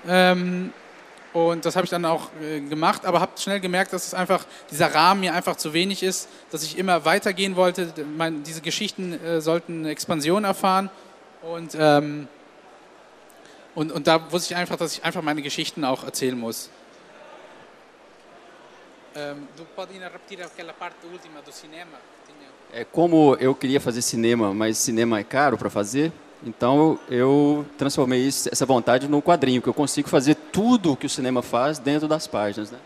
Ähm, 0.09 0.73
und 1.33 1.65
das 1.65 1.77
habe 1.77 1.85
ich 1.85 1.91
dann 1.91 2.05
auch 2.05 2.29
äh, 2.43 2.61
gemacht, 2.61 3.05
aber 3.07 3.21
habe 3.21 3.33
schnell 3.39 3.61
gemerkt, 3.61 3.93
dass 3.93 4.07
es 4.07 4.15
einfach 4.15 4.45
dieser 4.71 4.93
Rahmen 4.93 5.21
mir 5.21 5.35
einfach 5.35 5.57
zu 5.57 5.73
wenig 5.73 6.03
ist, 6.03 6.29
dass 6.51 6.63
ich 6.65 6.77
immer 6.77 7.05
weitergehen 7.05 7.55
wollte. 7.55 7.93
Mein, 8.17 8.43
diese 8.43 8.61
Geschichten 8.61 9.13
äh, 9.13 9.41
sollten 9.41 9.85
Expansion 9.87 10.45
erfahren 10.45 10.91
und, 11.43 11.77
ähm, 11.79 12.27
und, 13.75 13.93
und 13.93 14.07
da 14.07 14.33
wusste 14.33 14.55
ich 14.55 14.59
einfach, 14.59 14.77
dass 14.77 14.95
ich 14.95 15.05
einfach 15.05 15.23
meine 15.23 15.43
Geschichten 15.43 15.85
auch 15.85 16.05
erzählen 16.05 16.39
muss. 16.39 16.71
Ähm? 19.15 19.49
É, 22.73 22.85
como 22.85 23.37
eu 23.41 23.55
queria 23.55 23.81
fazer 23.81 24.03
cinema, 24.03 24.55
mas 24.55 24.79
cinema 24.79 25.19
é 25.19 25.25
caro 25.25 25.59
para 25.59 25.69
fazer, 25.69 26.13
então 26.47 26.99
eu 27.11 27.65
transformei 27.79 28.21
isso- 28.27 28.49
essa 28.51 28.65
vontade 28.67 29.09
no 29.09 29.21
quadrinho, 29.23 29.61
que 29.63 29.69
eu 29.69 29.75
consigo 29.75 30.09
fazer 30.09 30.35
tudo 30.53 30.93
o 30.93 30.97
que 30.97 31.07
o 31.07 31.11
cinema 31.11 31.43
faz 31.43 31.79
dentro 31.79 32.09
das 32.09 32.27
páginas. 32.27 32.71
Né? 32.71 32.79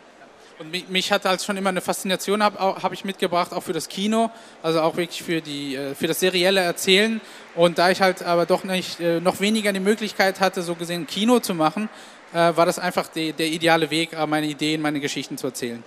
Und 0.61 0.71
mich, 0.71 0.89
mich 0.89 1.11
hat 1.11 1.25
halt 1.25 1.43
schon 1.43 1.57
immer 1.57 1.71
eine 1.71 1.81
Faszination, 1.81 2.41
habe 2.43 2.57
hab 2.59 2.93
ich 2.93 3.05
mitgebracht, 3.05 3.53
auch 3.53 3.63
für 3.63 3.73
das 3.73 3.89
Kino, 3.89 4.31
also 4.63 4.81
auch 4.83 4.97
wirklich 4.97 5.21
für, 5.23 5.41
die, 5.41 5.75
äh, 5.75 5.95
für 5.97 6.07
das 6.07 6.21
serielle 6.21 6.61
Erzählen. 6.61 7.21
Und 7.57 7.79
da 7.79 7.91
ich 7.91 8.01
halt 8.01 8.23
aber 8.23 8.47
doch 8.47 8.63
nicht, 8.63 9.01
äh, 9.01 9.21
noch 9.21 9.41
weniger 9.41 9.73
die 9.73 9.81
Möglichkeit 9.81 10.39
hatte, 10.41 10.63
so 10.63 10.77
gesehen 10.77 11.09
Kino 11.09 11.41
zu 11.41 11.55
machen, 11.55 11.89
äh, 12.33 12.57
war 12.57 12.67
das 12.67 12.79
einfach 12.79 13.09
die, 13.09 13.33
der 13.33 13.49
ideale 13.49 13.91
Weg, 13.91 14.11
meine 14.29 14.47
Ideen, 14.47 14.81
meine 14.81 15.01
Geschichten 15.01 15.37
zu 15.37 15.49
erzählen. 15.49 15.83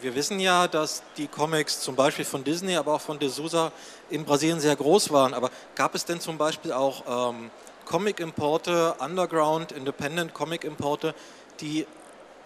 Wir 0.00 0.16
wissen 0.16 0.40
ja, 0.40 0.66
dass 0.66 1.04
die 1.16 1.28
Comics 1.28 1.80
zum 1.80 1.94
Beispiel 1.94 2.24
von 2.24 2.42
Disney, 2.42 2.74
aber 2.74 2.94
auch 2.94 3.00
von 3.00 3.20
De 3.20 3.28
Souza 3.28 3.70
in 4.10 4.24
Brasilien 4.24 4.60
sehr 4.60 4.76
groß 4.76 5.10
waren. 5.12 5.34
Aber 5.34 5.50
gab 5.74 5.94
es 5.94 6.04
denn 6.04 6.20
zum 6.20 6.38
Beispiel 6.38 6.72
auch 6.72 7.30
ähm, 7.32 7.50
Comic-Importe, 7.84 8.94
Underground, 8.98 9.72
Independent 9.72 10.34
Comic-Importe, 10.34 11.14
die 11.60 11.86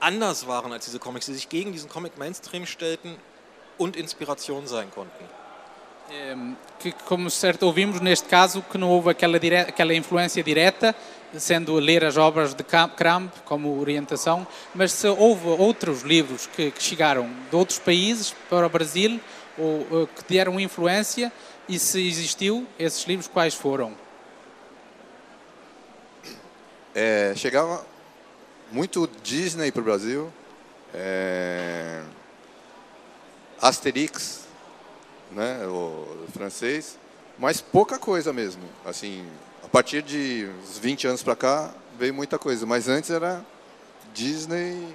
anders 0.01 0.47
waren 0.47 0.73
als 0.73 0.85
diese 0.85 0.99
Comics, 0.99 1.27
die 1.27 1.35
sich 1.35 1.49
gegen 1.49 1.73
diesen 1.73 1.89
Comic-Mainstream 1.89 2.67
stellten 2.67 3.17
und 3.79 3.97
Inspiration 3.97 4.67
sein 4.67 4.91
konnten? 4.91 5.25
que, 6.79 6.93
como 6.93 7.31
certo 7.31 7.67
ouvimos, 7.67 8.01
neste 8.01 8.29
caso, 8.29 8.63
que 8.63 8.79
não 8.79 8.91
houve 8.91 9.11
aquela, 9.11 9.39
dire... 9.39 9.57
aquela 9.57 9.95
influência 9.95 10.43
direta, 10.43 10.95
sendo 11.37 11.75
ler 11.75 12.05
as 12.05 12.17
obras 12.17 12.55
de 12.55 12.63
Cramp 12.63 13.33
como 13.45 13.81
orientação, 13.81 14.47
mas 14.75 14.93
se 14.93 15.09
houve 15.09 15.49
outros 15.49 16.03
livros 16.03 16.47
que, 16.47 16.71
que 16.71 16.83
chegaram 16.83 17.29
de 17.51 17.57
outros 17.57 17.79
países 17.79 18.35
para 18.49 18.67
o 18.67 18.71
Brasil, 18.71 19.21
ou, 19.59 19.87
ou 19.91 20.07
que 20.07 20.23
deram 20.29 20.61
influência, 20.61 21.33
e 21.69 21.79
se 21.79 22.07
existiu, 22.07 22.67
esses 22.79 23.05
livros 23.05 23.29
quais 23.29 23.55
foram? 23.55 23.97
É, 26.95 27.33
chegava 27.37 27.85
muito 28.71 29.09
Disney 29.23 29.73
para 29.73 29.81
o 29.81 29.85
Brasil, 29.85 30.33
é, 30.93 32.03
Asterix, 33.61 34.47
né, 35.33 35.67
o 35.67 36.27
francês, 36.33 36.99
mas 37.39 37.61
pouca 37.61 37.99
coisa 37.99 38.33
mesmo. 38.33 38.63
Assim, 38.85 39.27
a 39.65 39.69
partir 39.69 40.03
de 40.03 40.49
uns 40.63 40.79
20 40.79 41.07
anos 41.09 41.23
para 41.23 41.35
cá 41.35 41.75
veio 41.99 42.15
muita 42.15 42.39
coisa, 42.39 42.65
mas 42.65 42.89
antes 42.89 43.11
era 43.11 43.45
Disney, 44.13 44.95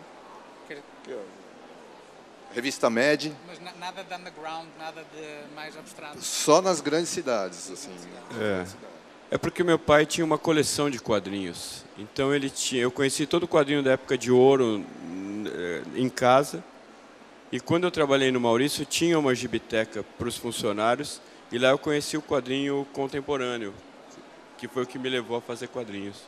revista 2.53 2.89
Mad. 2.89 3.27
Mas 3.47 3.59
nada 3.79 4.03
de 4.03 4.13
underground, 4.13 4.67
nada 4.77 5.05
de 5.13 5.53
mais 5.55 5.77
abstrato. 5.77 6.21
Só 6.21 6.61
nas 6.61 6.81
grandes 6.81 7.09
cidades, 7.09 7.71
assim. 7.71 7.91
É. 8.39 8.65
É 9.31 9.37
porque 9.37 9.63
meu 9.63 9.77
pai 9.77 10.07
tinha 10.07 10.25
uma 10.25 10.39
coleção 10.39 10.89
de 10.89 10.99
quadrinhos. 10.99 11.85
Então 11.97 12.33
ele 12.33 12.49
tinha, 12.49 12.81
eu 12.81 12.91
conheci 12.91 13.27
todo 13.27 13.43
o 13.43 13.47
quadrinho 13.47 13.83
da 13.83 13.91
época 13.91 14.17
de 14.17 14.31
ouro 14.31 14.83
eh, 15.45 15.83
em 15.95 16.09
casa. 16.09 16.63
E 17.51 17.59
quando 17.59 17.83
eu 17.83 17.91
trabalhei 17.91 18.31
no 18.31 18.39
Maurício, 18.39 18.85
tinha 18.85 19.19
uma 19.19 19.35
gibiteca 19.35 20.03
para 20.17 20.27
os 20.27 20.35
funcionários. 20.35 21.21
E 21.51 21.59
lá 21.59 21.69
eu 21.69 21.77
conheci 21.77 22.17
o 22.17 22.21
quadrinho 22.21 22.87
contemporâneo, 22.91 23.73
que 24.57 24.67
foi 24.67 24.83
o 24.83 24.87
que 24.87 24.97
me 24.97 25.09
levou 25.09 25.37
a 25.37 25.41
fazer 25.41 25.67
quadrinhos. 25.67 26.23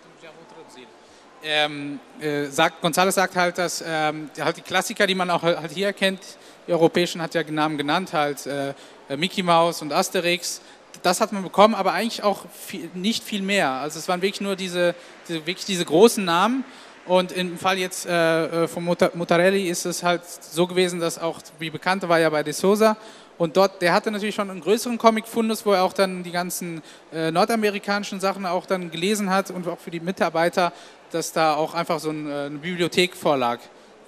Ähm, 1.44 2.00
äh, 2.20 2.46
sagt, 2.46 2.84
González 2.84 3.14
sagt 3.14 3.36
halt, 3.36 3.58
dass 3.58 3.84
ähm, 3.86 4.30
halt 4.40 4.58
die 4.58 4.62
Klassiker, 4.62 5.08
die 5.08 5.16
man 5.16 5.30
auch 5.30 5.42
halt 5.42 5.72
hier 5.72 5.92
kennt, 5.92 6.20
die 6.68 6.74
europäischen 6.74 7.22
hat 7.22 7.34
ja 7.34 7.44
Namen 7.44 7.78
genannt, 7.78 8.14
halt 8.14 8.46
äh, 8.46 8.74
Mickey 9.18 9.42
Mouse 9.42 9.82
und 9.82 9.92
Asterix, 9.92 10.62
das 11.04 11.22
hat 11.22 11.32
man 11.32 11.44
bekommen, 11.44 11.76
aber 11.76 11.94
eigentlich 11.94 12.24
auch 12.24 12.46
viel, 12.52 12.90
nicht 12.94 13.24
viel 13.24 13.42
mehr. 13.42 13.72
Also 13.72 14.00
es 14.00 14.08
waren 14.08 14.22
wirklich 14.22 14.42
nur 14.42 14.56
diese, 14.56 14.96
diese, 15.28 15.46
wirklich 15.46 15.66
diese 15.66 15.86
großen 15.86 16.24
Namen. 16.24 16.64
Und 17.08 17.32
im 17.32 17.58
Fall 17.58 17.80
jetzt 17.80 18.06
äh, 18.06 18.66
äh 18.66 18.68
von 18.68 18.84
Mutarelli 18.84 19.68
ist 19.68 19.86
es 19.86 20.04
halt 20.04 20.22
so 20.26 20.68
gewesen, 20.68 21.00
dass 21.00 21.18
auch, 21.18 21.40
wie 21.58 21.72
bekannt 21.72 22.08
war 22.08 22.20
ja 22.20 22.30
bei 22.30 22.44
De 22.44 22.54
Sosa, 22.54 22.96
und 23.42 23.58
dort, 23.58 23.82
der 23.82 23.92
hatte 23.92 24.12
natürlich 24.12 24.36
schon 24.36 24.52
einen 24.52 24.62
größeren 24.62 25.00
Comic-Fundus, 25.00 25.66
wo 25.66 25.72
er 25.72 25.82
auch 25.82 25.94
dann 25.94 26.22
die 26.22 26.30
ganzen 26.30 26.84
äh, 27.12 27.32
nordamerikanischen 27.32 28.20
Sachen 28.20 28.46
auch 28.46 28.68
dann 28.68 28.92
gelesen 28.92 29.32
hat 29.32 29.50
und 29.50 29.68
auch 29.68 29.80
für 29.80 29.90
die 29.90 30.00
Mitarbeiter, 30.00 30.72
dass 31.10 31.32
da 31.32 31.56
auch 31.56 31.74
einfach 31.74 32.00
so 32.00 32.12
ein, 32.12 32.30
äh, 32.30 32.34
eine 32.34 32.60
Bibliothek 32.60 33.16
vorlag, 33.16 33.58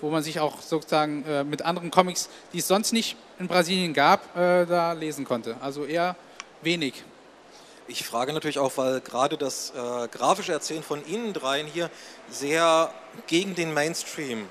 wo 0.01 0.11
man 0.11 0.21
sich 0.21 0.39
auch 0.39 0.61
sozusagen 0.61 1.25
äh, 1.25 1.43
mit 1.43 1.63
anderen 1.63 1.89
Comics, 1.89 2.29
die 2.53 2.59
es 2.59 2.67
sonst 2.67 2.93
nicht 2.93 3.17
in 3.39 3.47
Brasilien 3.47 3.95
gab, 3.95 4.37
äh, 4.37 4.67
da 4.67 4.91
lesen 4.91 5.25
konnte. 5.25 5.55
Also 5.61 5.85
eher 5.85 6.15
wenig. 6.61 7.03
Ich 7.87 8.05
frage 8.05 8.33
natürlich 8.33 8.59
auch, 8.59 8.77
weil 8.77 9.01
gerade 9.01 9.35
das 9.35 9.71
äh, 9.71 10.09
grafische 10.09 10.53
Erzählen 10.53 10.83
von 10.83 11.03
Ihnen 11.07 11.33
dreien 11.33 11.65
hier 11.65 11.89
sehr 12.29 12.93
gegen 13.25 13.55
den 13.55 13.73
Mainstream 13.73 14.47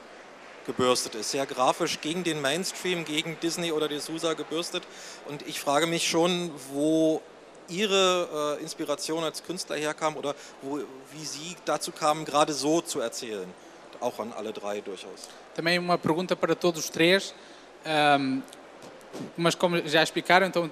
gebürstet 0.66 1.14
ist, 1.14 1.31
sehr 1.31 1.46
grafisch 1.46 2.01
gegen 2.01 2.25
den 2.25 2.40
Mainstream, 2.40 3.05
gegen 3.05 3.38
Disney 3.40 3.72
oder 3.72 3.87
D'Souza 3.87 4.35
gebürstet. 4.35 4.83
Und 5.29 5.46
ich 5.46 5.61
frage 5.61 5.87
mich 5.87 6.07
schon, 6.07 6.51
wo 6.72 7.20
Ihre 7.68 8.59
äh, 8.59 8.62
Inspiration 8.62 9.25
als 9.25 9.42
Künstler 9.42 9.77
herkam 9.77 10.16
oder 10.16 10.35
wo, 10.61 10.79
wie 11.12 11.25
Sie 11.25 11.57
dazu 11.64 11.92
kamen, 11.92 12.25
gerade 12.25 12.53
so 12.53 12.81
zu 12.81 13.01
erzählen. 13.01 13.53
Auch 14.01 14.18
an 14.18 14.33
alle 14.37 14.53
drei 14.53 14.81
durchaus. 14.81 15.29
Também 15.55 15.79
uma 15.79 15.96
pergunta 15.96 16.35
para 16.35 16.55
todos 16.57 16.85
os 16.85 16.90
três. 16.90 17.35
Um, 17.87 18.42
mas 19.37 19.55
como 19.55 19.77
já 19.87 20.03
explicaram, 20.03 20.46
então 20.46 20.70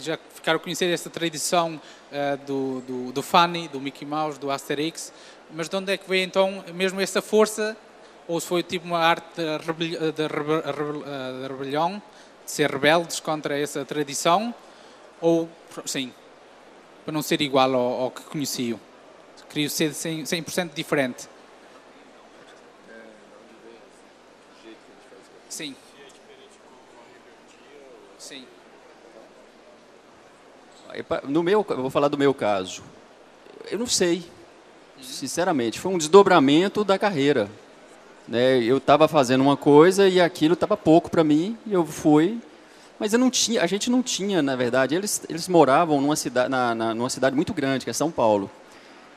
já 0.00 0.18
ficaram 0.34 0.58
a 0.58 0.60
conhecer 0.60 0.86
esta 0.92 1.10
tradição 1.10 1.80
uh, 2.10 2.36
do, 2.46 2.80
do, 2.82 3.12
do 3.12 3.22
Funny, 3.22 3.68
do 3.68 3.80
Mickey 3.80 4.04
Mouse, 4.04 4.38
do 4.38 4.50
Asterix, 4.50 5.12
mas 5.50 5.68
de 5.68 5.76
onde 5.76 5.92
é 5.92 5.96
que 5.96 6.08
veio 6.08 6.24
então 6.24 6.64
mesmo 6.74 7.00
essa 7.00 7.20
força, 7.20 7.76
ou 8.28 8.40
se 8.40 8.46
foi 8.46 8.62
tipo 8.62 8.86
uma 8.86 8.98
arte 8.98 9.24
de, 9.36 9.58
rebel, 9.58 10.62
rebel, 10.62 11.04
eh, 11.06 11.46
rebelião, 11.48 12.02
de 12.44 12.50
ser 12.50 12.70
rebeldes 12.70 13.20
contra 13.20 13.58
essa 13.58 13.84
tradição, 13.84 14.54
ou 15.20 15.48
sim, 15.84 16.12
para 17.04 17.12
não 17.12 17.22
ser 17.22 17.40
igual 17.40 17.74
ao, 17.74 18.00
ao 18.02 18.10
que 18.10 18.22
conheciam, 18.22 18.78
queria 19.48 19.68
ser 19.68 19.90
100%, 19.90 20.48
100 20.48 20.66
diferente. 20.68 21.28
Sim. 25.48 25.76
Sim. 28.18 28.46
No 31.24 31.42
meu, 31.42 31.66
eu 31.68 31.76
vou 31.76 31.90
falar 31.90 32.08
do 32.08 32.16
meu 32.16 32.32
caso. 32.32 32.82
Eu 33.70 33.78
não 33.78 33.86
sei, 33.86 34.24
sinceramente. 35.02 35.78
Foi 35.78 35.92
um 35.92 35.98
desdobramento 35.98 36.82
da 36.84 36.98
carreira. 36.98 37.50
Né? 38.26 38.62
Eu 38.62 38.78
estava 38.78 39.08
fazendo 39.08 39.40
uma 39.40 39.56
coisa 39.56 40.08
e 40.08 40.20
aquilo 40.20 40.54
estava 40.54 40.76
pouco 40.76 41.10
para 41.10 41.24
mim 41.24 41.56
e 41.66 41.72
eu 41.72 41.84
fui. 41.84 42.38
Mas 42.98 43.12
eu 43.12 43.18
não 43.18 43.30
tinha, 43.30 43.62
a 43.62 43.66
gente 43.66 43.90
não 43.90 44.02
tinha, 44.02 44.42
na 44.42 44.54
verdade. 44.54 44.94
Eles, 44.94 45.22
eles 45.28 45.48
moravam 45.48 46.00
numa 46.00 46.14
cidade, 46.14 46.48
na, 46.48 46.74
na, 46.74 46.94
numa 46.94 47.10
cidade 47.10 47.34
muito 47.34 47.52
grande, 47.52 47.84
que 47.84 47.90
é 47.90 47.92
São 47.94 48.10
Paulo. 48.10 48.50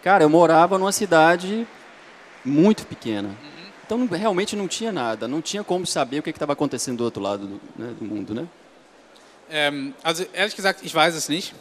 Cara, 0.03 0.23
eu 0.23 0.29
morava 0.29 0.77
numa 0.77 0.91
cidade 0.91 1.67
muito 2.43 2.85
pequena. 2.85 3.29
Então 3.85 3.97
não, 3.97 4.07
realmente 4.07 4.55
não 4.55 4.67
tinha 4.67 4.91
nada, 4.91 5.27
não 5.27 5.41
tinha 5.41 5.63
como 5.63 5.85
saber 5.85 6.19
o 6.19 6.23
que 6.23 6.31
estava 6.31 6.53
acontecendo 6.53 6.97
do 6.97 7.03
outro 7.03 7.21
lado 7.21 7.45
do, 7.45 7.61
né, 7.75 7.93
do 7.99 8.05
mundo, 8.05 8.33
né? 8.33 8.47
Ähm, 9.49 9.93
also 10.03 10.25
ehrlich 10.33 10.55
gesagt, 10.55 10.83
ich 10.83 10.93
weiß 10.93 11.15
es 11.15 11.29
nicht. 11.29 11.53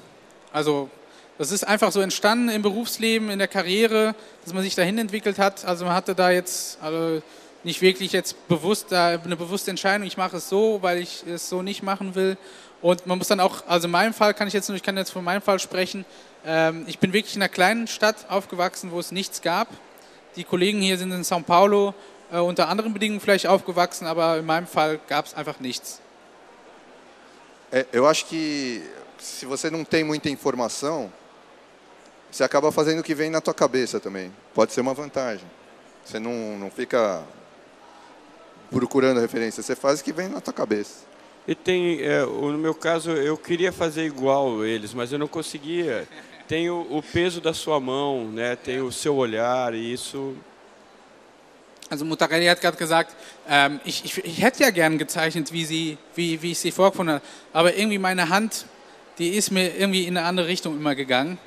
Also 0.51 0.89
das 1.39 1.51
ist 1.51 1.65
einfach 1.67 1.91
so 1.91 2.01
entstanden 2.01 2.49
im 2.49 2.63
Berufsleben, 2.63 3.31
in 3.31 3.39
der 3.39 3.49
Karriere, 3.49 4.15
dass 4.45 4.55
man 4.55 4.63
sich 4.63 4.75
dahin 4.75 4.99
entwickelt 4.99 5.39
hat. 5.39 5.65
Also 5.65 5.85
man 5.85 5.95
hatte 5.95 6.15
da 6.15 6.31
jetzt 6.31 6.79
also 6.81 7.23
nicht 7.65 7.81
wirklich 7.81 8.13
jetzt 8.13 8.47
bewusst 8.47 8.87
da 8.91 9.09
eine 9.09 9.37
bewusste 9.37 9.71
Entscheidung, 9.71 10.07
ich 10.07 10.17
mache 10.17 10.37
es 10.37 10.49
so, 10.49 10.79
weil 10.83 10.99
ich 10.99 11.25
es 11.27 11.49
so 11.49 11.63
nicht 11.63 11.83
machen 11.83 12.15
will. 12.15 12.37
Und 12.83 13.07
man 13.07 13.19
muss 13.19 13.29
dann 13.29 13.41
auch, 13.41 13.67
also 13.67 13.87
in 13.87 13.91
meinem 13.91 14.13
Fall 14.13 14.35
kann 14.35 14.47
ich 14.47 14.55
jetzt 14.55 14.69
nur, 14.69 14.77
ich 14.77 14.83
kann 14.83 14.97
jetzt 14.97 15.11
von 15.11 15.25
meinem 15.25 15.41
Fall 15.41 15.59
sprechen. 15.59 16.05
Ähm, 16.45 16.85
ich 16.87 16.99
bin 16.99 17.13
wirklich 17.13 17.35
in 17.35 17.43
einer 17.43 17.49
kleinen 17.49 17.87
Stadt 17.87 18.27
aufgewachsen, 18.29 18.91
wo 18.93 19.01
es 19.01 19.11
nichts 19.11 19.41
gab. 19.41 19.69
Die 20.37 20.45
Kollegen 20.45 20.83
hier 20.83 20.99
sind 20.99 21.11
in 21.11 21.23
São 21.23 21.43
Paulo 21.43 21.95
äh, 22.31 22.39
unter 22.39 22.69
anderen 22.69 22.93
Bedingungen 22.93 23.21
vielleicht 23.21 23.47
aufgewachsen, 23.47 24.07
aber 24.07 24.39
in 24.39 24.47
meinem 24.47 24.67
Fall 24.67 25.01
gab 25.09 25.27
es 25.27 25.35
einfach 25.35 25.61
nichts. 25.61 26.01
Eu 27.93 28.07
acho 28.07 28.27
que 28.27 28.83
se 29.19 29.47
você 29.47 29.69
não 29.69 29.85
tem 29.85 30.05
muita 30.05 30.31
informação, 30.31 31.13
você 32.35 32.43
acaba 32.43 32.73
fazendo 32.73 32.99
o 32.99 33.03
que 33.05 33.15
vem 33.15 33.31
na 33.31 33.41
tua 33.41 33.55
cabeça 33.55 34.01
também. 34.01 34.33
Pode 34.53 34.73
ser 34.73 34.81
uma 34.81 34.93
vantagem. 34.93 35.47
Você 36.05 36.19
não, 36.19 36.59
não 36.59 36.69
fica 36.69 37.23
procurando 38.73 39.21
referência, 39.21 39.63
você 39.63 39.77
faz 39.77 40.01
o 40.01 40.05
que 40.05 40.13
vem 40.13 40.29
na 40.29 40.41
tua 40.41 40.53
cabeça. 40.53 41.05
E 41.47 41.55
tem, 41.55 42.03
é, 42.03 42.23
no 42.27 42.59
meu 42.59 42.75
caso, 42.75 43.13
eu 43.13 43.37
queria 43.37 43.71
fazer 43.71 44.05
igual 44.05 44.65
eles, 44.65 44.93
mas 44.93 45.13
eu 45.13 45.19
não 45.19 45.29
conseguia. 45.29 46.09
Tem 46.49 46.69
o, 46.69 46.85
o 46.91 47.01
peso 47.03 47.41
da 47.41 47.55
sua 47.55 47.79
mão, 47.79 48.29
né? 48.29 48.57
Tem 48.57 48.81
o 48.81 48.91
seu 48.91 49.15
olhar 49.15 49.73
e 49.73 49.93
isso 49.93 50.37
Also 51.91 52.05
Mutarelli 52.05 52.49
hat 52.49 52.61
gerade 52.61 52.79
gesagt, 52.79 53.15
ähm, 53.47 53.79
ich, 53.85 54.05
ich, 54.07 54.19
ich, 54.25 54.43
hätte 54.43 54.65
ja 54.65 54.71
gern 54.71 54.99
gezeichnet, 54.99 55.53
wie, 55.53 55.65
sie, 55.67 55.99
wie, 56.17 56.41
wie 56.43 56.53
ich 56.53 56.59
sie 56.59 56.73
vorgefunden 56.73 57.17
habe, 57.17 57.25
aber 57.53 57.77
irgendwie 57.77 57.99
meine 57.99 58.31
Hand, 58.31 58.65
die 59.19 59.29
ist 59.29 59.53
mir 59.53 59.77
irgendwie 59.77 60.07
in 60.07 60.17
eine 60.17 60.27
andere 60.27 60.49
Richtung 60.49 60.77
immer 60.77 60.95
gegangen. 60.95 61.39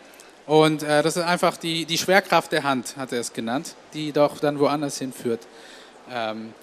Und 0.48 0.82
äh, 0.82 1.04
das 1.04 1.18
ist 1.18 1.24
einfach 1.24 1.58
die, 1.58 1.86
die 1.86 1.98
Schwerkraft 1.98 2.54
der 2.54 2.64
Hand, 2.64 2.96
hat 2.96 3.12
er 3.12 3.20
es 3.20 3.34
genannt, 3.34 3.76
die 3.94 4.14
doch 4.14 4.40
dann 4.40 4.60
woanders 4.60 4.98
hinführt. 4.98 5.42
Ähm, 6.10 6.54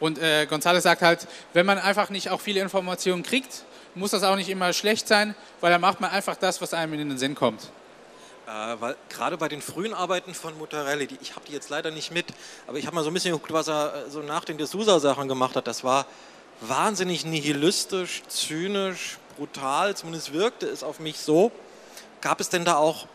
Und 0.00 0.18
äh, 0.18 0.46
González 0.50 0.80
sagt 0.80 1.02
halt, 1.02 1.28
wenn 1.52 1.66
man 1.66 1.78
einfach 1.78 2.08
nicht 2.08 2.30
auch 2.30 2.40
viele 2.40 2.60
Informationen 2.60 3.22
kriegt, 3.22 3.64
muss 3.94 4.12
das 4.12 4.22
auch 4.22 4.36
nicht 4.36 4.48
immer 4.48 4.72
schlecht 4.72 5.06
sein, 5.06 5.34
weil 5.60 5.70
dann 5.70 5.82
macht 5.82 6.00
man 6.00 6.10
einfach 6.10 6.36
das, 6.36 6.62
was 6.62 6.72
einem 6.72 6.94
in 6.94 7.10
den 7.10 7.18
Sinn 7.18 7.34
kommt. 7.34 7.70
Äh, 8.50 8.80
weil 8.80 8.96
gerade 9.08 9.36
bei 9.36 9.48
den 9.48 9.62
frühen 9.62 9.94
Arbeiten 9.94 10.34
von 10.34 10.58
Mutarelli, 10.58 11.06
die, 11.06 11.18
ich 11.22 11.36
habe 11.36 11.46
die 11.46 11.52
jetzt 11.52 11.68
leider 11.70 11.92
nicht 11.92 12.10
mit, 12.10 12.26
aber 12.66 12.78
ich 12.78 12.86
habe 12.86 12.96
mal 12.96 13.04
so 13.04 13.10
ein 13.10 13.14
bisschen 13.14 13.30
geguckt, 13.30 13.52
was 13.52 13.68
er 13.68 14.06
äh, 14.06 14.10
so 14.10 14.22
nach 14.22 14.44
den 14.44 14.58
D'Souza-Sachen 14.58 15.28
gemacht 15.28 15.54
hat. 15.54 15.68
Das 15.68 15.84
war 15.84 16.04
wahnsinnig 16.60 17.24
nihilistisch, 17.24 18.22
zynisch, 18.26 19.18
brutal, 19.36 19.96
zumindest 19.96 20.32
wirkte 20.32 20.66
es 20.66 20.82
auf 20.82 20.98
mich 20.98 21.20
so. 21.20 21.52
Gab 22.20 22.40
es 22.40 22.48
denn 22.48 22.64
da 22.64 22.74
auch 22.74 23.06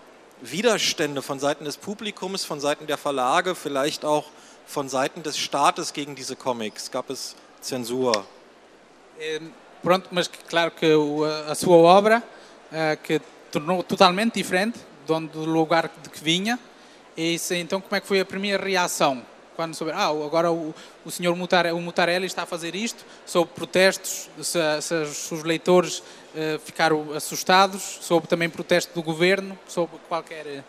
Widerstände 0.41 1.21
von 1.21 1.37
Seiten 1.39 1.65
des 1.65 1.75
Publikums, 1.75 2.45
von 2.45 2.61
Seiten 2.61 2.87
der 2.87 2.97
Verlage, 2.97 3.55
vielleicht 3.55 4.05
auch 4.05 4.27
von 4.65 4.87
Seiten 4.87 5.21
des 5.21 5.37
Staates 5.37 5.91
gegen 5.91 6.15
diese 6.15 6.37
Comics? 6.37 6.91
Gab 6.91 7.09
es 7.09 7.35
Zensur? 7.59 8.25
Ehm, 9.19 9.51
pronto, 9.83 10.07
mas 10.11 10.31
claro 10.47 10.71
que 10.71 10.95
o- 10.95 11.25
a 11.25 11.53
sua 11.55 11.75
obra, 11.75 12.23
eh, 12.71 12.95
que 12.95 13.19
tornou 13.51 13.83
totalmente 13.83 14.35
diferente 14.35 14.79
de 15.05 15.11
onde- 15.11 15.27
do 15.27 15.45
lugar 15.45 15.89
de 16.01 16.09
que 16.09 16.23
vinha, 16.23 16.59
e 17.15 17.37
se- 17.39 17.55
então 17.57 17.79
como 17.81 17.95
é 17.95 18.01
que 18.01 18.07
foi 18.07 18.19
a 18.19 18.25
primeira 18.25 18.63
reação? 18.63 19.21
Quando 19.55 19.73
souber, 19.73 19.95
ah, 19.97 20.07
agora 20.07 20.51
o, 20.51 20.75
o 21.05 21.09
senhor 21.11 21.33
Mutare, 21.35 21.71
o 21.71 21.79
Mutarelli 21.79 22.25
está 22.25 22.43
a 22.43 22.45
fazer 22.45 22.75
isto, 22.75 23.05
sob 23.25 23.49
protestos, 23.55 24.29
se, 24.41 24.59
se 24.81 24.93
os- 24.95 25.31
os 25.31 25.43
leitores 25.43 26.03
eh, 26.35 26.59
ficaram 26.65 27.13
assustados, 27.13 27.81
sob 28.01 28.27
também 28.27 28.49
protesto 28.49 28.93
do 28.93 29.01
governo, 29.01 29.57
sob 29.67 29.89
qualquer... 30.09 30.45
eh, 30.45 30.63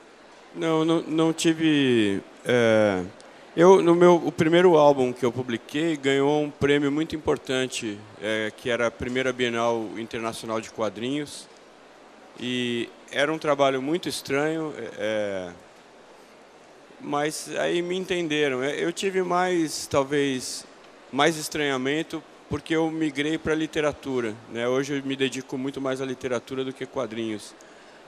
Não, 0.55 0.85
não, 0.85 1.01
não 1.03 1.33
tive. 1.33 2.22
é, 2.44 3.03
eu 3.57 3.83
no 3.83 3.94
meu 3.96 4.14
o 4.25 4.31
primeiro 4.31 4.77
álbum 4.77 5.12
que 5.12 5.25
eu 5.27 5.33
publiquei 5.33 5.96
ganhou 5.96 6.40
um 6.44 6.51
prêmio 6.51 6.92
muito 6.92 7.16
importante, 7.16 7.99
é, 8.22 8.53
que 8.57 8.70
era 8.70 8.87
a 8.87 8.90
primeira 8.90 9.33
Bienal 9.33 9.85
Internacional 9.99 10.61
de 10.61 10.70
Quadrinhos 10.70 11.49
e 12.38 12.88
era 13.11 13.33
um 13.33 13.38
trabalho 13.38 13.81
muito 13.81 14.09
estranho, 14.09 14.75
é, 14.99 15.51
mas 17.01 17.51
aí 17.59 17.83
me 17.83 17.97
entenderam. 17.97 18.62
É, 18.62 18.83
Eu 18.83 18.92
tive 18.92 19.23
mais 19.23 19.87
talvez 19.87 20.64
mais 21.12 21.37
estranhamento 21.37 22.23
porque 22.49 22.75
eu 22.75 22.90
migrei 22.90 23.38
para 23.38 23.53
a 23.53 23.57
literatura, 23.57 24.35
né? 24.53 24.69
Hoje 24.69 24.97
eu 24.97 25.03
me 25.05 25.16
dedico 25.16 25.59
muito 25.59 25.81
mais 25.81 26.01
à 26.01 26.05
literatura 26.05 26.64
do 26.64 26.73
que 26.73 26.87
quadrinhos. 26.87 27.55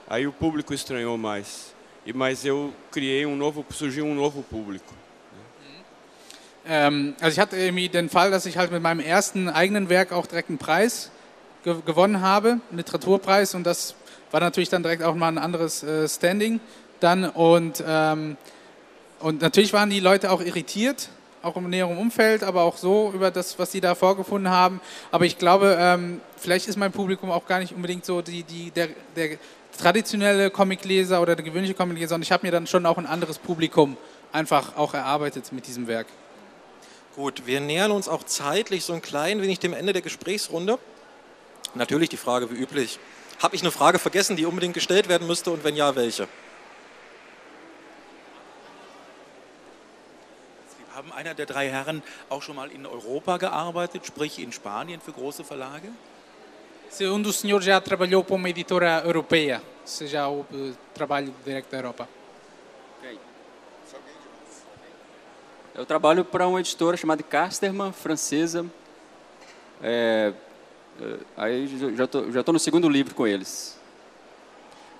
Aí 0.07 0.25
o 0.27 0.31
público 0.31 0.73
estranhou 0.73 1.17
mais. 1.17 1.73
E 2.05 2.13
mas 2.13 2.45
eu 2.45 2.73
criei 2.91 3.25
um 3.25 3.35
novo, 3.35 3.65
surgiu 3.71 4.05
um 4.05 4.15
novo 4.15 4.43
público. 4.43 4.93
Ähm, 6.65 7.15
also 7.19 7.33
ich 7.33 7.39
hatte 7.39 7.55
irgendwie 7.55 7.89
den 7.89 8.09
Fall, 8.09 8.31
dass 8.31 8.45
ich 8.45 8.57
halt 8.57 8.71
mit 8.71 8.81
meinem 8.81 8.99
ersten 8.99 9.49
eigenen 9.49 9.89
Werk 9.89 10.11
auch 10.11 10.27
direkt 10.27 10.49
einen 10.49 10.57
Preis 10.57 11.11
ge 11.63 11.75
gewonnen 11.85 12.21
habe, 12.21 12.59
einen 12.69 12.77
Literaturpreis 12.77 13.55
und 13.55 13.63
das 13.63 13.95
war 14.31 14.39
natürlich 14.39 14.69
dann 14.69 14.83
direkt 14.83 15.03
auch 15.03 15.15
mal 15.15 15.27
ein 15.27 15.37
anderes 15.37 15.83
äh, 15.83 16.07
Standing 16.07 16.59
dann 16.99 17.25
und, 17.25 17.83
ähm, 17.85 18.37
und 19.19 19.41
natürlich 19.41 19.73
waren 19.73 19.89
die 19.89 19.99
Leute 19.99 20.31
auch 20.31 20.41
irritiert, 20.41 21.09
auch 21.41 21.55
im 21.55 21.69
näheren 21.69 21.97
Umfeld, 21.97 22.43
aber 22.43 22.63
auch 22.63 22.77
so 22.77 23.11
über 23.13 23.31
das, 23.31 23.57
was 23.57 23.71
sie 23.71 23.81
da 23.81 23.95
vorgefunden 23.95 24.51
haben. 24.51 24.81
Aber 25.11 25.25
ich 25.25 25.37
glaube, 25.37 25.77
ähm, 25.79 26.19
vielleicht 26.37 26.67
ist 26.67 26.77
mein 26.77 26.91
Publikum 26.91 27.31
auch 27.31 27.45
gar 27.45 27.59
nicht 27.59 27.73
unbedingt 27.73 28.05
so 28.05 28.21
die, 28.21 28.43
die, 28.43 28.71
der, 28.71 28.89
der 29.15 29.37
traditionelle 29.77 30.49
Comicleser 30.49 31.21
oder 31.21 31.35
der 31.35 31.45
gewöhnliche 31.45 31.73
Comicleser, 31.73 32.09
sondern 32.09 32.23
ich 32.23 32.31
habe 32.31 32.45
mir 32.45 32.51
dann 32.51 32.67
schon 32.67 32.85
auch 32.85 32.97
ein 32.97 33.05
anderes 33.05 33.39
Publikum 33.39 33.95
einfach 34.31 34.75
auch 34.75 34.93
erarbeitet 34.93 35.51
mit 35.51 35.67
diesem 35.67 35.87
Werk. 35.87 36.07
Gut, 37.15 37.43
wir 37.45 37.59
nähern 37.59 37.91
uns 37.91 38.07
auch 38.07 38.23
zeitlich 38.23 38.83
so 38.83 38.93
ein 38.93 39.01
klein 39.01 39.41
wenig 39.41 39.59
dem 39.59 39.73
Ende 39.73 39.93
der 39.93 40.01
Gesprächsrunde. 40.01 40.77
Natürlich 41.75 42.09
die 42.09 42.17
Frage 42.17 42.51
wie 42.51 42.55
üblich. 42.55 42.99
Habe 43.39 43.55
ich 43.55 43.61
eine 43.61 43.71
Frage 43.71 43.99
vergessen, 43.99 44.35
die 44.35 44.45
unbedingt 44.45 44.73
gestellt 44.73 45.07
werden 45.07 45.25
müsste 45.25 45.51
und 45.51 45.63
wenn 45.63 45.75
ja, 45.75 45.95
welche? 45.95 46.27
Sie 50.67 50.95
haben 50.95 51.13
einer 51.13 51.33
der 51.33 51.45
drei 51.45 51.69
Herren 51.69 52.03
auch 52.29 52.41
schon 52.41 52.57
mal 52.57 52.69
in 52.69 52.85
Europa 52.85 53.37
gearbeitet, 53.37 54.05
sprich 54.05 54.39
in 54.39 54.51
Spanien 54.51 54.99
für 54.99 55.13
große 55.13 55.45
Verlage? 55.45 55.89
Um 57.01 57.21
dos 57.23 57.39
senhores 57.39 57.65
já 57.65 57.79
trabalhou 57.79 58.23
para 58.23 58.35
uma 58.35 58.49
editora 58.49 59.03
europeia, 59.05 59.61
se 59.85 60.07
já 60.07 60.27
houve 60.27 60.75
trabalho 60.93 61.33
direto 61.45 61.69
da 61.69 61.77
Europa. 61.77 62.09
Eu 65.75 65.85
trabalho 65.85 66.25
para 66.25 66.47
uma 66.47 66.59
editora 66.59 66.97
chamada 66.97 67.23
Casterman, 67.23 67.93
francesa. 67.93 68.65
É, 69.81 70.33
aí 71.37 71.67
já 71.95 72.03
estou 72.05 72.31
já 72.31 72.43
tô 72.43 72.53
no 72.53 72.59
segundo 72.59 72.89
livro 72.89 73.13
com 73.15 73.27
eles. 73.27 73.79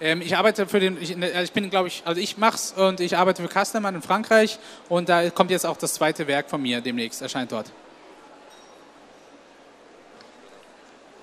Ähm, 0.01 0.21
ich 0.21 0.33
arbeite 0.33 0.65
für 0.65 0.79
den, 0.79 0.97
ich, 1.01 1.15
also 1.17 1.41
ich 1.41 1.51
bin, 1.51 1.69
glaube 1.69 1.89
ich, 1.89 2.01
also 2.05 2.21
ich 2.21 2.37
mach's 2.37 2.73
und 2.77 3.01
ich 3.01 3.17
arbeite 3.17 3.41
für 3.41 3.49
Customer 3.49 3.89
in 3.89 4.01
Frankreich 4.01 4.57
und 4.87 5.09
da 5.09 5.29
kommt 5.29 5.51
jetzt 5.51 5.65
auch 5.65 5.75
das 5.75 5.93
zweite 5.93 6.25
Werk 6.25 6.49
von 6.49 6.61
mir 6.61 6.79
demnächst, 6.79 7.21
erscheint 7.21 7.51
dort. 7.51 7.71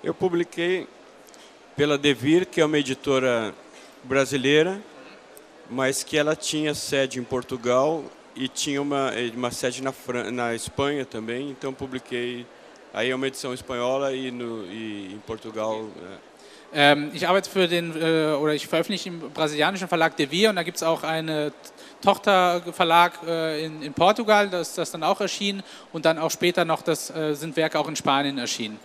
Eu 0.02 0.12
publiquei 0.12 0.86
pela 1.74 1.96
Devir, 1.96 2.46
que 2.46 2.60
é 2.60 2.64
uma 2.64 2.78
editora 2.78 3.54
brasileira, 4.04 4.80
mas 5.70 6.04
que 6.04 6.16
ela 6.18 6.36
tinha 6.36 6.74
sede 6.74 7.18
em 7.18 7.24
Portugal 7.24 8.04
e 8.34 8.46
tinha 8.46 8.80
uma, 8.80 9.10
uma 9.34 9.50
sede 9.50 9.82
na, 9.82 9.90
Fran 9.90 10.30
na 10.30 10.54
Espanha 10.54 11.04
também, 11.06 11.50
então 11.50 11.72
publiquei. 11.72 12.46
Aí 12.96 13.10
é 13.10 13.14
uma 13.14 13.26
edição 13.26 13.52
espanhola 13.52 14.14
e, 14.14 14.30
no, 14.30 14.64
e 14.72 15.12
em 15.12 15.18
Portugal. 15.18 15.86
é. 16.72 16.92
Ähm, 16.92 17.10
ich 17.12 17.28
arbeite 17.28 17.50
für 17.50 17.68
den, 17.68 17.92
äh, 17.94 18.34
oder 18.34 18.54
ich 18.54 18.66
veröffentliche 18.66 19.10
im 19.10 19.20
brasilianischen 19.34 19.86
Verlag 19.86 20.16
Devir 20.16 20.48
und 20.48 20.56
da 20.56 20.62
gibt 20.62 20.78
es 20.78 20.82
auch 20.82 21.02
einen 21.02 21.52
Tochterverlag 22.00 23.20
äh, 23.26 23.66
in, 23.66 23.82
in 23.82 23.92
Portugal, 23.92 24.48
das 24.48 24.70
ist 24.70 24.78
das 24.78 24.90
dann 24.92 25.02
auch 25.02 25.20
erschienen 25.20 25.62
und 25.92 26.06
dann 26.06 26.18
auch 26.18 26.30
später 26.30 26.64
noch, 26.64 26.80
das 26.80 27.10
äh, 27.10 27.34
sind 27.34 27.54
Werke 27.56 27.78
auch 27.78 27.86
in 27.86 27.96
Spanien 27.96 28.38
erschienen. 28.38 28.80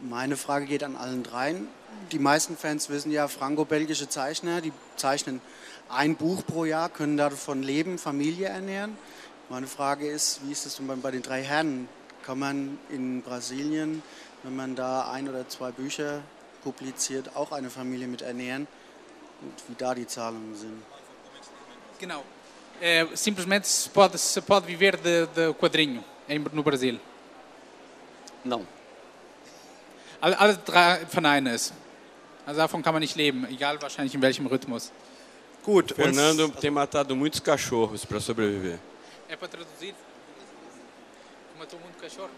Meine 0.00 0.36
Frage 0.36 0.66
geht 0.66 0.84
an 0.84 0.96
allen 0.96 1.22
dreien. 1.22 1.66
Die 2.10 2.18
meisten 2.18 2.58
Fans 2.58 2.90
wissen 2.90 3.10
ja, 3.10 3.26
franco-belgische 3.26 4.10
Zeichner, 4.10 4.60
die 4.60 4.72
zeichnen 4.96 5.40
ein 5.88 6.16
Buch 6.16 6.44
pro 6.46 6.66
Jahr, 6.66 6.90
können 6.90 7.16
davon 7.16 7.62
leben, 7.62 7.98
Familie 7.98 8.48
ernähren. 8.48 8.98
Meine 9.48 9.66
Frage 9.66 10.06
ist, 10.08 10.40
wie 10.46 10.52
ist 10.52 10.66
es 10.66 10.76
denn 10.76 10.86
bei- 10.86 10.94
bei 10.96 11.10
den 11.10 11.22
drei 11.22 11.42
Herren? 11.42 11.88
Kann 12.24 12.38
man 12.38 12.78
in 12.88 13.22
Brasilien, 13.22 14.02
wenn 14.42 14.56
man 14.56 14.74
da 14.76 15.10
ein 15.10 15.28
oder 15.28 15.48
zwei 15.48 15.70
Bücher 15.72 16.22
publiziert, 16.62 17.34
auch 17.36 17.52
eine 17.52 17.68
Familie 17.68 18.06
mit 18.06 18.22
ernähren? 18.22 18.66
Und 19.40 19.52
wie 19.68 19.74
da 19.76 19.94
die 19.94 20.06
Zahlungen 20.06 20.54
sind? 20.56 20.82
Genau. 21.98 22.22
É, 22.80 23.06
simplesmente 23.14 23.68
se 23.68 23.88
pode, 23.90 24.18
se 24.18 24.40
pode 24.42 24.66
viver 24.66 24.96
de, 24.96 25.26
de 25.26 25.52
quadrinho 25.54 26.02
em, 26.28 26.44
no 26.52 26.62
Brasil. 26.62 26.98
Não. 28.44 28.66
Alle, 30.20 30.38
alle 30.38 30.56
drei 30.58 31.06
verneinen 31.06 31.54
es. 31.54 31.72
Also 32.46 32.60
davon 32.60 32.82
kann 32.82 32.92
man 32.94 33.00
nicht 33.00 33.14
leben, 33.16 33.46
egal 33.48 33.80
wahrscheinlich 33.80 34.14
in 34.14 34.22
welchem 34.22 34.46
Rhythmus. 34.46 34.90
Gut, 35.64 35.92
uns- 35.92 35.96
Fernando 35.96 36.48
tem 36.48 36.72
matado 36.72 37.14
muitos 37.14 37.40
cachorros 37.40 38.04
para 38.04 38.18
sobreviver. 38.20 38.78
É 39.32 39.36
para 39.36 39.48
traduzir. 39.48 39.94
Matou 41.58 41.80
muito 41.80 41.98
cachorro. 41.98 42.28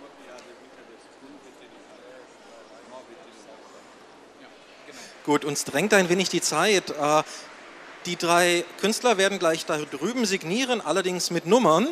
Gut, 5.26 5.45
uns 5.45 5.64
drängt 5.64 5.92
ein 5.92 6.09
wenig 6.09 6.28
die 6.28 6.40
Zeit. 6.40 6.90
Äh, 6.90 7.22
Die 8.07 8.14
drei 8.14 8.64
Künstler 8.80 9.16
werden 9.18 9.40
gleich 9.40 9.66
da 9.66 9.78
drüben 9.78 10.24
signieren, 10.24 10.80
allerdings 10.80 11.30
mit 11.30 11.47
Nummern. 11.47 11.88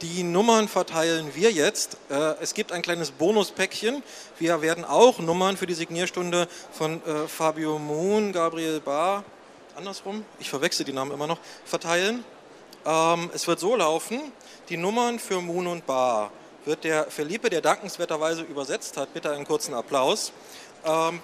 Die 0.00 0.24
Nummern 0.24 0.66
verteilen 0.66 1.36
wir 1.36 1.52
jetzt. 1.52 1.96
Äh, 2.10 2.34
Es 2.40 2.54
gibt 2.54 2.72
ein 2.72 2.82
kleines 2.82 3.12
Bonuspäckchen. 3.12 4.02
Wir 4.40 4.62
werden 4.62 4.84
auch 4.84 5.20
Nummern 5.20 5.56
für 5.56 5.66
die 5.66 5.74
Signierstunde 5.74 6.48
von 6.72 7.04
äh, 7.04 7.28
Fabio 7.28 7.78
Moon, 7.78 8.32
Gabriel 8.32 8.80
Bar, 8.80 9.22
andersrum, 9.76 10.24
ich 10.40 10.50
verwechsel 10.50 10.84
die 10.84 10.92
Namen 10.92 11.12
immer 11.12 11.28
noch, 11.28 11.38
verteilen. 11.64 12.24
Ähm, 12.86 13.30
Es 13.34 13.46
wird 13.46 13.60
so 13.60 13.76
laufen, 13.76 14.32
die 14.68 14.76
Nummern 14.76 15.18
für 15.18 15.40
Moon 15.40 15.66
und 15.66 15.86
Bar 15.86 16.30
wird 16.64 16.84
der 16.84 17.10
Felipe, 17.10 17.48
der 17.48 17.60
dankenswerterweise 17.60 18.42
übersetzt 18.42 18.96
hat, 18.96 19.14
bitte 19.14 19.32
einen 19.32 19.46
kurzen 19.46 19.74
Applaus, 19.74 20.32
ähm, 20.84 21.20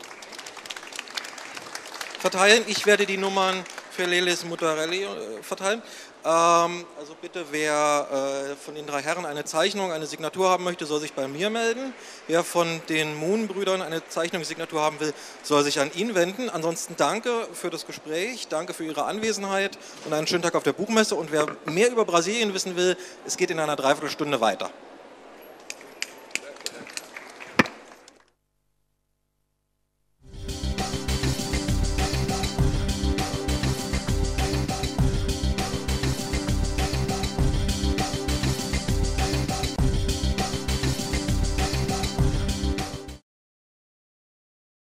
verteilen. 2.18 2.64
Ich 2.66 2.86
werde 2.86 3.04
die 3.04 3.18
Nummern 3.18 3.64
Feleles 3.90 4.44
Mutarelli 4.44 5.04
äh, 5.04 5.42
verteilen. 5.42 5.82
Ähm, 6.26 6.86
also 6.98 7.14
bitte, 7.20 7.44
wer 7.50 8.08
äh, 8.10 8.56
von 8.56 8.74
den 8.74 8.86
drei 8.86 9.02
Herren 9.02 9.26
eine 9.26 9.44
Zeichnung, 9.44 9.92
eine 9.92 10.06
Signatur 10.06 10.48
haben 10.48 10.64
möchte, 10.64 10.86
soll 10.86 11.00
sich 11.00 11.12
bei 11.12 11.28
mir 11.28 11.50
melden. 11.50 11.92
Wer 12.28 12.42
von 12.42 12.80
den 12.88 13.14
Moon-Brüdern 13.14 13.82
eine 13.82 14.06
Zeichnung, 14.08 14.42
Signatur 14.42 14.80
haben 14.80 15.00
will, 15.00 15.12
soll 15.42 15.62
sich 15.64 15.80
an 15.80 15.90
ihn 15.94 16.14
wenden. 16.14 16.48
Ansonsten 16.48 16.96
danke 16.96 17.46
für 17.52 17.68
das 17.68 17.86
Gespräch, 17.86 18.48
danke 18.48 18.72
für 18.72 18.84
Ihre 18.84 19.04
Anwesenheit 19.04 19.78
und 20.06 20.14
einen 20.14 20.26
schönen 20.26 20.42
Tag 20.42 20.54
auf 20.54 20.62
der 20.62 20.72
Buchmesse. 20.72 21.14
Und 21.14 21.30
wer 21.30 21.46
mehr 21.66 21.90
über 21.90 22.06
Brasilien 22.06 22.54
wissen 22.54 22.74
will, 22.74 22.96
es 23.26 23.36
geht 23.36 23.50
in 23.50 23.60
einer 23.60 23.76
Dreiviertelstunde 23.76 24.40
weiter. 24.40 24.70